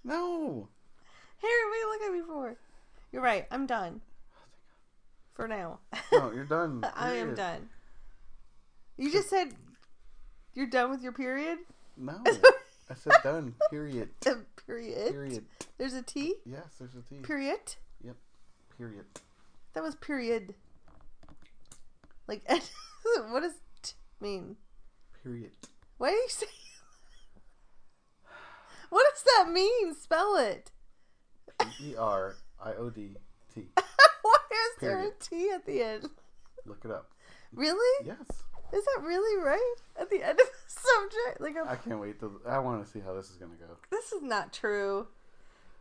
No. 0.06 0.68
Harry, 1.38 1.54
what 1.70 1.76
are 1.76 1.80
you 1.80 1.90
look 1.90 2.02
at 2.02 2.12
me 2.14 2.22
for? 2.28 2.58
You're 3.14 3.22
right. 3.22 3.48
I'm 3.52 3.66
done. 3.66 4.02
For 5.34 5.48
now. 5.48 5.80
No. 6.12 6.30
You're 6.34 6.44
done. 6.44 6.84
I 6.96 7.14
am 7.14 7.36
done. 7.36 7.70
You 8.98 9.12
just 9.12 9.30
said 9.30 9.54
you're 10.54 10.68
done 10.68 10.90
with 10.90 11.02
your 11.02 11.12
period? 11.12 11.60
No. 11.98 12.22
I 12.90 12.96
said 12.96 13.14
done. 13.24 13.56
Period. 13.70 14.10
period. 14.66 15.12
Period. 15.12 15.46
There's 15.78 15.94
a 15.94 16.02
T? 16.02 16.36
Yes, 16.46 16.66
there's 16.80 16.96
a 16.96 17.02
T. 17.02 17.22
Period? 17.22 17.76
Yep. 18.04 18.16
Period. 18.78 19.06
That 19.74 19.84
was 19.84 19.96
period. 19.96 20.54
Like, 22.28 22.44
what 23.30 23.42
does 23.42 23.54
t 23.82 23.94
mean? 24.22 24.58
Period. 25.24 25.52
Why 25.98 26.10
are 26.10 26.12
you 26.12 26.28
saying? 26.30 26.52
What 28.90 29.06
does 29.12 29.24
that 29.24 29.52
mean? 29.52 29.96
Spell 29.96 30.36
it. 30.36 30.72
E 31.82 31.96
R 31.98 32.36
I 32.64 32.74
O 32.74 32.92
D 32.92 33.16
T. 33.54 33.64
Why 34.22 34.38
is 34.52 34.82
there 34.82 35.00
a 35.00 35.12
T 35.20 35.50
at 35.50 35.66
the 35.66 35.82
end? 35.82 36.10
Look 36.66 36.86
it 36.86 36.92
up. 36.92 37.10
Really? 37.52 38.06
Yes. 38.06 38.44
Is 38.74 38.84
that 38.84 39.04
really 39.04 39.42
right 39.44 39.76
at 40.00 40.10
the 40.10 40.24
end 40.24 40.32
of 40.32 40.38
the 40.38 40.46
subject? 40.68 41.40
Like, 41.42 41.56
I 41.68 41.76
can't 41.76 42.00
wait 42.00 42.20
to. 42.22 42.42
I 42.48 42.58
want 42.60 42.84
to 42.84 42.90
see 42.92 43.00
how 43.00 43.14
this 43.14 43.30
is 43.30 43.36
gonna 43.38 43.54
go. 43.56 43.78
this 43.92 44.12
is 44.12 44.22
not 44.24 44.52
true. 44.52 45.08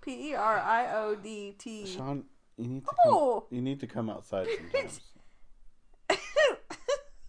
P 0.02 0.30
E 0.30 0.34
R 0.34 0.58
I 0.58 0.92
O 0.94 1.14
D 1.14 1.54
T. 1.58 1.86
Sean, 1.86 2.24
you 2.58 2.68
need 2.68 2.84
to 2.84 2.90
Oh. 3.06 3.46
come. 3.48 3.56
You 3.56 3.62
need 3.62 3.80
to 3.80 3.86
come 3.86 4.10
outside 4.10 4.46
sometimes. 4.72 5.00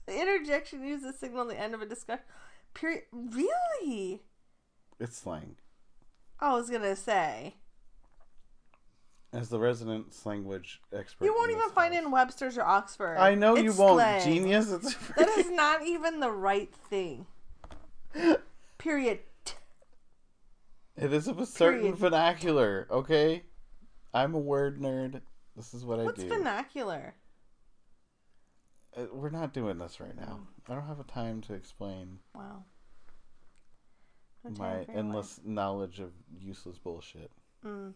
the 0.06 0.21
interjection 0.21 0.86
uses 0.86 1.15
a 1.15 1.17
signal 1.17 1.43
at 1.43 1.49
the 1.49 1.60
end 1.60 1.73
of 1.73 1.82
a 1.82 1.86
discussion. 1.86 2.23
Period. 2.73 3.04
Really? 3.13 4.23
it's 4.99 5.17
slang. 5.17 5.56
I 6.39 6.54
was 6.56 6.69
gonna 6.69 6.95
say. 6.95 7.56
As 9.34 9.50
the 9.50 9.58
resident 9.60 10.13
language 10.26 10.80
expert, 10.93 11.26
You 11.26 11.34
won't 11.34 11.50
even 11.50 11.63
this 11.63 11.72
find 11.72 11.93
it 11.96 12.04
in 12.04 12.12
Webster's 12.12 12.56
or 12.58 12.63
Oxford. 12.63 13.17
I 13.17 13.34
know 13.34 13.56
you 13.56 13.74
won't, 13.74 13.96
slang. 14.00 14.24
genius. 14.24 14.72
It's 14.72 14.93
That 15.17 15.28
is 15.30 15.50
not 15.50 15.84
even 15.86 16.19
the 16.19 16.30
right 16.32 16.72
thing. 16.74 17.26
Period. 18.78 19.19
It 20.96 21.12
is 21.12 21.28
of 21.28 21.39
a 21.39 21.48
certain 21.48 21.80
Period. 21.82 21.98
vernacular. 21.98 22.88
Okay, 22.91 23.43
I'm 24.13 24.36
a 24.36 24.39
word 24.39 24.80
nerd. 24.80 25.22
This 25.56 25.74
is 25.74 25.84
what 25.84 26.00
I 26.00 26.04
What's 26.04 26.22
do. 26.22 26.30
vernacular? 26.30 27.15
Uh, 28.96 29.06
We're 29.12 29.32
not 29.32 29.52
doing 29.54 29.80
this 29.80 30.00
right 30.00 30.15
now. 30.15 30.41
I 30.69 30.76
don't 30.76 30.86
have 30.88 31.00
a 31.00 31.04
time 31.06 31.41
to 31.41 31.54
explain 31.56 32.19
Wow. 32.36 32.65
No 34.43 34.52
my 34.60 34.86
endless 34.93 35.39
knowledge 35.43 36.00
of 36.00 36.12
useless 36.39 36.78
bullshit. 36.78 37.32
life. 37.63 37.74
Mm. 37.74 37.93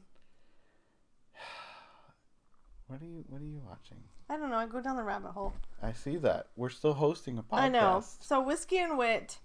What 2.87 3.01
are 3.01 3.05
you 3.05 3.25
What 3.27 3.41
are 3.41 3.45
you 3.45 3.61
watching? 3.67 3.97
I 4.29 4.37
don't 4.37 4.49
know. 4.49 4.57
I 4.57 4.65
go 4.65 4.81
down 4.81 4.95
the 4.95 5.03
rabbit 5.03 5.31
hole. 5.31 5.53
I 5.81 5.93
see 5.93 6.17
that 6.17 6.47
we're 6.55 6.69
still 6.69 6.93
hosting 6.93 7.37
a 7.37 7.43
podcast. 7.43 7.59
I 7.59 7.69
know. 7.69 8.03
So 8.21 8.41
whiskey 8.41 8.77
and 8.79 8.97
wit. 8.97 9.39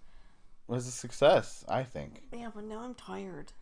Was 0.68 0.86
a 0.86 0.90
success, 0.92 1.64
I 1.68 1.82
think. 1.82 2.22
Yeah, 2.32 2.50
but 2.54 2.64
now 2.64 2.80
I'm 2.80 2.94
tired. 2.94 3.52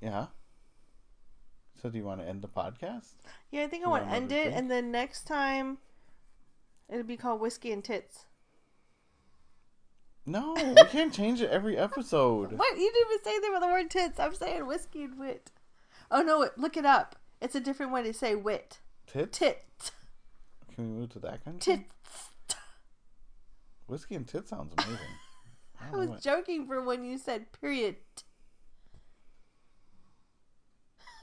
Yeah. 0.00 0.26
So 1.80 1.88
do 1.88 1.96
you 1.96 2.04
want 2.04 2.20
to 2.20 2.28
end 2.28 2.42
the 2.42 2.48
podcast? 2.48 3.14
Yeah, 3.50 3.62
I 3.62 3.66
think 3.68 3.86
I 3.86 3.88
want 3.88 4.04
to 4.04 4.10
end 4.14 4.32
it, 4.32 4.44
drink? 4.44 4.56
and 4.58 4.70
then 4.70 4.90
next 4.90 5.26
time 5.26 5.78
it'll 6.88 7.04
be 7.04 7.16
called 7.16 7.40
whiskey 7.40 7.72
and 7.72 7.82
tits. 7.82 8.26
No, 10.26 10.54
we 10.76 10.84
can't 10.90 11.14
change 11.14 11.40
it 11.40 11.50
every 11.50 11.76
episode. 11.76 12.52
What? 12.52 12.78
You 12.78 12.92
didn't 12.92 13.10
even 13.10 13.24
say 13.24 13.30
anything 13.30 13.50
about 13.50 13.60
the 13.60 13.72
word 13.72 13.90
tits. 13.90 14.20
I'm 14.20 14.34
saying 14.34 14.66
whiskey 14.66 15.04
and 15.04 15.18
wit. 15.18 15.50
Oh 16.10 16.22
no! 16.22 16.48
Look 16.56 16.76
it 16.76 16.84
up. 16.84 17.16
It's 17.40 17.54
a 17.54 17.60
different 17.60 17.92
way 17.92 18.02
to 18.02 18.12
say 18.12 18.34
wit. 18.34 18.78
Tits? 19.06 19.38
Tit. 19.38 19.64
Can 20.74 20.92
we 20.94 21.00
move 21.00 21.10
to 21.10 21.18
that 21.20 21.44
kind 21.44 21.60
country? 21.60 21.86
Tits. 22.46 22.58
Whiskey 23.86 24.14
and 24.14 24.28
tits 24.28 24.50
sounds 24.50 24.72
amazing. 24.78 24.98
I 25.80 25.88
I 25.94 25.96
was 25.96 26.08
what- 26.10 26.22
joking 26.22 26.66
for 26.66 26.82
when 26.82 27.04
you 27.04 27.18
said 27.18 27.52
period. 27.52 27.96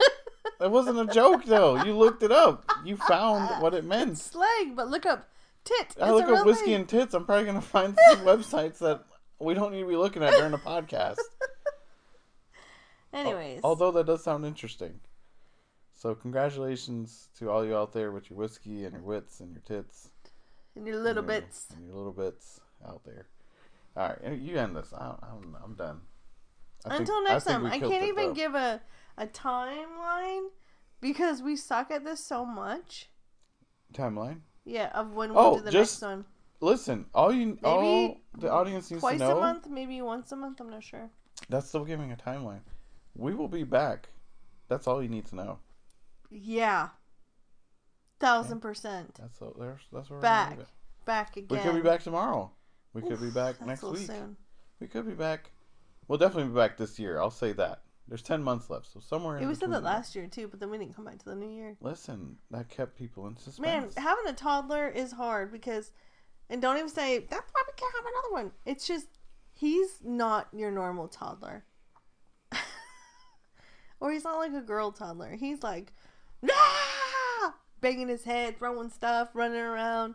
That 0.60 0.72
wasn't 0.72 0.98
a 0.98 1.12
joke 1.14 1.44
though. 1.44 1.82
You 1.84 1.96
looked 1.96 2.24
it 2.24 2.32
up. 2.32 2.68
You 2.84 2.96
found 2.96 3.48
uh, 3.48 3.60
what 3.60 3.74
it 3.74 3.84
meant. 3.84 4.18
Slang, 4.18 4.74
but 4.74 4.88
look 4.88 5.06
up 5.06 5.28
tit. 5.64 5.94
I 6.00 6.10
look 6.10 6.24
up 6.28 6.44
whiskey 6.44 6.66
thing. 6.66 6.74
and 6.74 6.88
tits. 6.88 7.14
I'm 7.14 7.24
probably 7.26 7.44
gonna 7.46 7.60
find 7.60 7.96
some 8.10 8.18
websites 8.24 8.78
that 8.78 9.04
we 9.38 9.54
don't 9.54 9.70
need 9.72 9.82
to 9.82 9.86
be 9.86 9.94
looking 9.94 10.22
at 10.24 10.32
during 10.32 10.52
a 10.54 10.58
podcast. 10.58 11.18
Anyways, 13.12 13.60
Although 13.62 13.92
that 13.92 14.06
does 14.06 14.24
sound 14.24 14.44
interesting. 14.44 14.98
So 15.98 16.14
congratulations 16.14 17.28
to 17.38 17.50
all 17.50 17.64
you 17.66 17.76
out 17.76 17.92
there 17.92 18.12
with 18.12 18.30
your 18.30 18.38
whiskey 18.38 18.84
and 18.84 18.92
your 18.94 19.02
wits 19.02 19.40
and 19.40 19.50
your 19.52 19.62
tits. 19.62 20.10
and 20.76 20.86
your 20.86 20.96
little 20.96 21.24
and 21.24 21.28
your- 21.32 21.40
bits. 21.40 21.66
And 21.76 21.86
your 21.86 21.96
little 21.96 22.12
bits 22.12 22.60
out 22.86 23.02
there. 23.04 23.26
All 23.96 24.08
right, 24.22 24.38
you 24.38 24.56
end 24.56 24.76
this. 24.76 24.92
I, 24.92 25.16
I'm, 25.22 25.56
I'm 25.64 25.74
done. 25.74 26.02
I 26.86 26.96
Until 26.98 27.16
I 27.16 27.24
next 27.30 27.44
think 27.44 27.56
time, 27.62 27.66
I 27.66 27.80
can't 27.80 28.04
even 28.04 28.26
though. 28.28 28.34
give 28.34 28.54
a 28.54 28.80
a 29.16 29.26
timeline 29.26 30.46
because 31.00 31.42
we 31.42 31.56
suck 31.56 31.90
at 31.90 32.04
this 32.04 32.24
so 32.24 32.44
much. 32.44 33.08
timeline. 33.92 34.38
Yeah, 34.64 34.90
of 34.94 35.14
when 35.14 35.30
we 35.30 35.36
Oh, 35.36 35.56
do 35.58 35.64
the 35.64 35.72
just 35.72 36.00
next 36.00 36.08
one. 36.08 36.24
Listen, 36.60 37.06
all 37.12 37.32
you, 37.32 37.58
all 37.64 38.20
the 38.36 38.48
audience 38.50 38.88
needs 38.92 39.02
to 39.02 39.10
know. 39.16 39.18
Twice 39.18 39.36
a 39.36 39.40
month, 39.40 39.68
maybe 39.68 40.00
once 40.00 40.30
a 40.30 40.36
month. 40.36 40.60
I'm 40.60 40.70
not 40.70 40.84
sure. 40.84 41.10
That's 41.48 41.68
still 41.68 41.84
giving 41.84 42.12
a 42.12 42.16
timeline. 42.16 42.60
We 43.16 43.34
will 43.34 43.48
be 43.48 43.64
back. 43.64 44.10
That's 44.68 44.86
all 44.86 45.02
you 45.02 45.08
need 45.08 45.26
to 45.26 45.34
know. 45.34 45.58
Yeah, 46.30 46.88
thousand 48.20 48.60
percent 48.60 49.14
That's 49.14 49.40
all, 49.40 49.56
there's, 49.58 49.80
that's 49.92 50.10
where 50.10 50.18
we're 50.18 50.22
back, 50.22 50.50
gonna 50.50 50.66
back 51.04 51.36
again. 51.36 51.46
We 51.50 51.58
could 51.58 51.82
be 51.82 51.88
back 51.88 52.02
tomorrow. 52.02 52.50
We 52.92 53.02
could 53.02 53.20
be 53.20 53.30
back 53.30 53.64
next 53.64 53.82
week. 53.82 54.06
soon. 54.06 54.36
We 54.80 54.86
could 54.86 55.06
be 55.06 55.14
back. 55.14 55.50
We'll 56.06 56.18
definitely 56.18 56.50
be 56.50 56.56
back 56.56 56.76
this 56.76 56.98
year. 56.98 57.20
I'll 57.20 57.30
say 57.30 57.52
that. 57.52 57.82
There's 58.08 58.22
ten 58.22 58.42
months 58.42 58.70
left, 58.70 58.90
so 58.90 59.00
somewhere. 59.00 59.38
Yeah, 59.38 59.48
we 59.48 59.54
said 59.54 59.70
that 59.72 59.82
last 59.82 60.16
year 60.16 60.26
too, 60.26 60.48
but 60.48 60.60
then 60.60 60.70
we 60.70 60.78
didn't 60.78 60.96
come 60.96 61.04
back 61.04 61.18
to 61.18 61.24
the 61.26 61.34
new 61.34 61.50
year. 61.50 61.76
Listen, 61.80 62.36
that 62.50 62.70
kept 62.70 62.96
people 62.96 63.26
in 63.26 63.36
suspense. 63.36 63.94
Man, 63.96 64.02
having 64.02 64.26
a 64.26 64.32
toddler 64.32 64.88
is 64.88 65.12
hard 65.12 65.52
because, 65.52 65.92
and 66.48 66.62
don't 66.62 66.78
even 66.78 66.88
say 66.88 67.18
that's 67.18 67.52
why 67.52 67.62
we 67.66 67.72
can't 67.76 67.94
have 67.94 68.04
another 68.06 68.42
one. 68.44 68.52
It's 68.64 68.86
just 68.86 69.06
he's 69.52 69.98
not 70.02 70.48
your 70.54 70.70
normal 70.70 71.06
toddler, 71.06 71.64
or 74.00 74.10
he's 74.10 74.24
not 74.24 74.38
like 74.38 74.54
a 74.54 74.62
girl 74.62 74.90
toddler. 74.90 75.36
He's 75.36 75.62
like, 75.62 75.92
ah! 76.50 77.54
banging 77.80 78.08
his 78.08 78.24
head, 78.24 78.58
throwing 78.58 78.90
stuff, 78.90 79.30
running 79.34 79.60
around. 79.60 80.14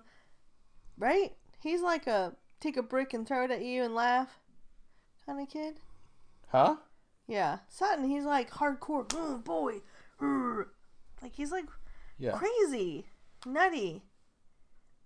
Right? 0.97 1.33
He's 1.61 1.81
like 1.81 2.07
a 2.07 2.33
take 2.59 2.77
a 2.77 2.83
brick 2.83 3.13
and 3.13 3.27
throw 3.27 3.43
it 3.45 3.51
at 3.51 3.63
you 3.63 3.83
and 3.83 3.95
laugh 3.95 4.39
kind 5.25 5.39
of 5.41 5.49
kid. 5.49 5.75
huh? 6.47 6.75
Yeah, 7.27 7.59
Sutton. 7.69 8.09
He's 8.09 8.25
like 8.25 8.51
hardcore. 8.51 9.07
Boom, 9.07 9.41
boy. 9.41 9.81
Like 11.21 11.35
he's 11.35 11.51
like 11.51 11.65
Yeah. 12.17 12.31
crazy, 12.37 13.05
nutty, 13.45 14.03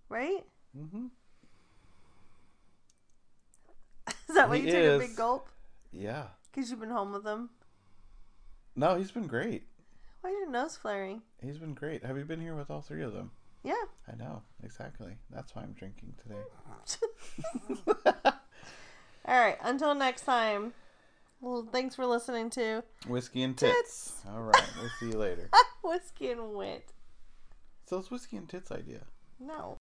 right? 0.09 0.43
Mm-hmm. 0.77 1.05
Is 4.29 4.35
that 4.35 4.49
why 4.49 4.57
He 4.57 4.65
you 4.65 4.71
took 4.71 4.95
a 4.95 5.07
big 5.07 5.15
gulp? 5.15 5.49
Yeah. 5.91 6.25
Because 6.51 6.69
you've 6.69 6.79
been 6.79 6.89
home 6.89 7.13
with 7.13 7.25
him. 7.25 7.49
No, 8.75 8.95
he's 8.97 9.11
been 9.11 9.27
great. 9.27 9.63
Why 10.21 10.31
is 10.31 10.35
your 10.39 10.49
nose 10.49 10.77
flaring? 10.77 11.21
He's 11.41 11.57
been 11.57 11.73
great. 11.73 12.03
Have 12.03 12.17
you 12.17 12.25
been 12.25 12.41
here 12.41 12.55
with 12.55 12.69
all 12.69 12.81
three 12.81 13.03
of 13.03 13.13
them? 13.13 13.31
Yeah. 13.63 13.73
I 14.11 14.15
know 14.15 14.43
exactly. 14.63 15.17
That's 15.29 15.55
why 15.55 15.63
I'm 15.63 15.73
drinking 15.73 16.13
today. 16.21 16.41
All 19.25 19.39
right. 19.39 19.57
Until 19.61 19.93
next 19.95 20.21
time. 20.21 20.73
Well, 21.41 21.67
thanks 21.71 21.95
for 21.95 22.05
listening 22.05 22.49
to 22.51 22.83
Whiskey 23.07 23.43
and 23.43 23.57
tits. 23.57 23.75
Tits. 23.75 24.21
All 24.29 24.41
right. 24.41 24.63
We'll 24.79 24.89
see 24.99 25.07
you 25.07 25.19
later. 25.19 25.49
Whiskey 25.83 26.31
and 26.31 26.53
Wit. 26.53 26.91
So 27.85 27.99
it's 27.99 28.11
whiskey 28.11 28.35
and 28.37 28.49
tits 28.49 28.71
idea. 28.71 29.01
No. 29.39 29.77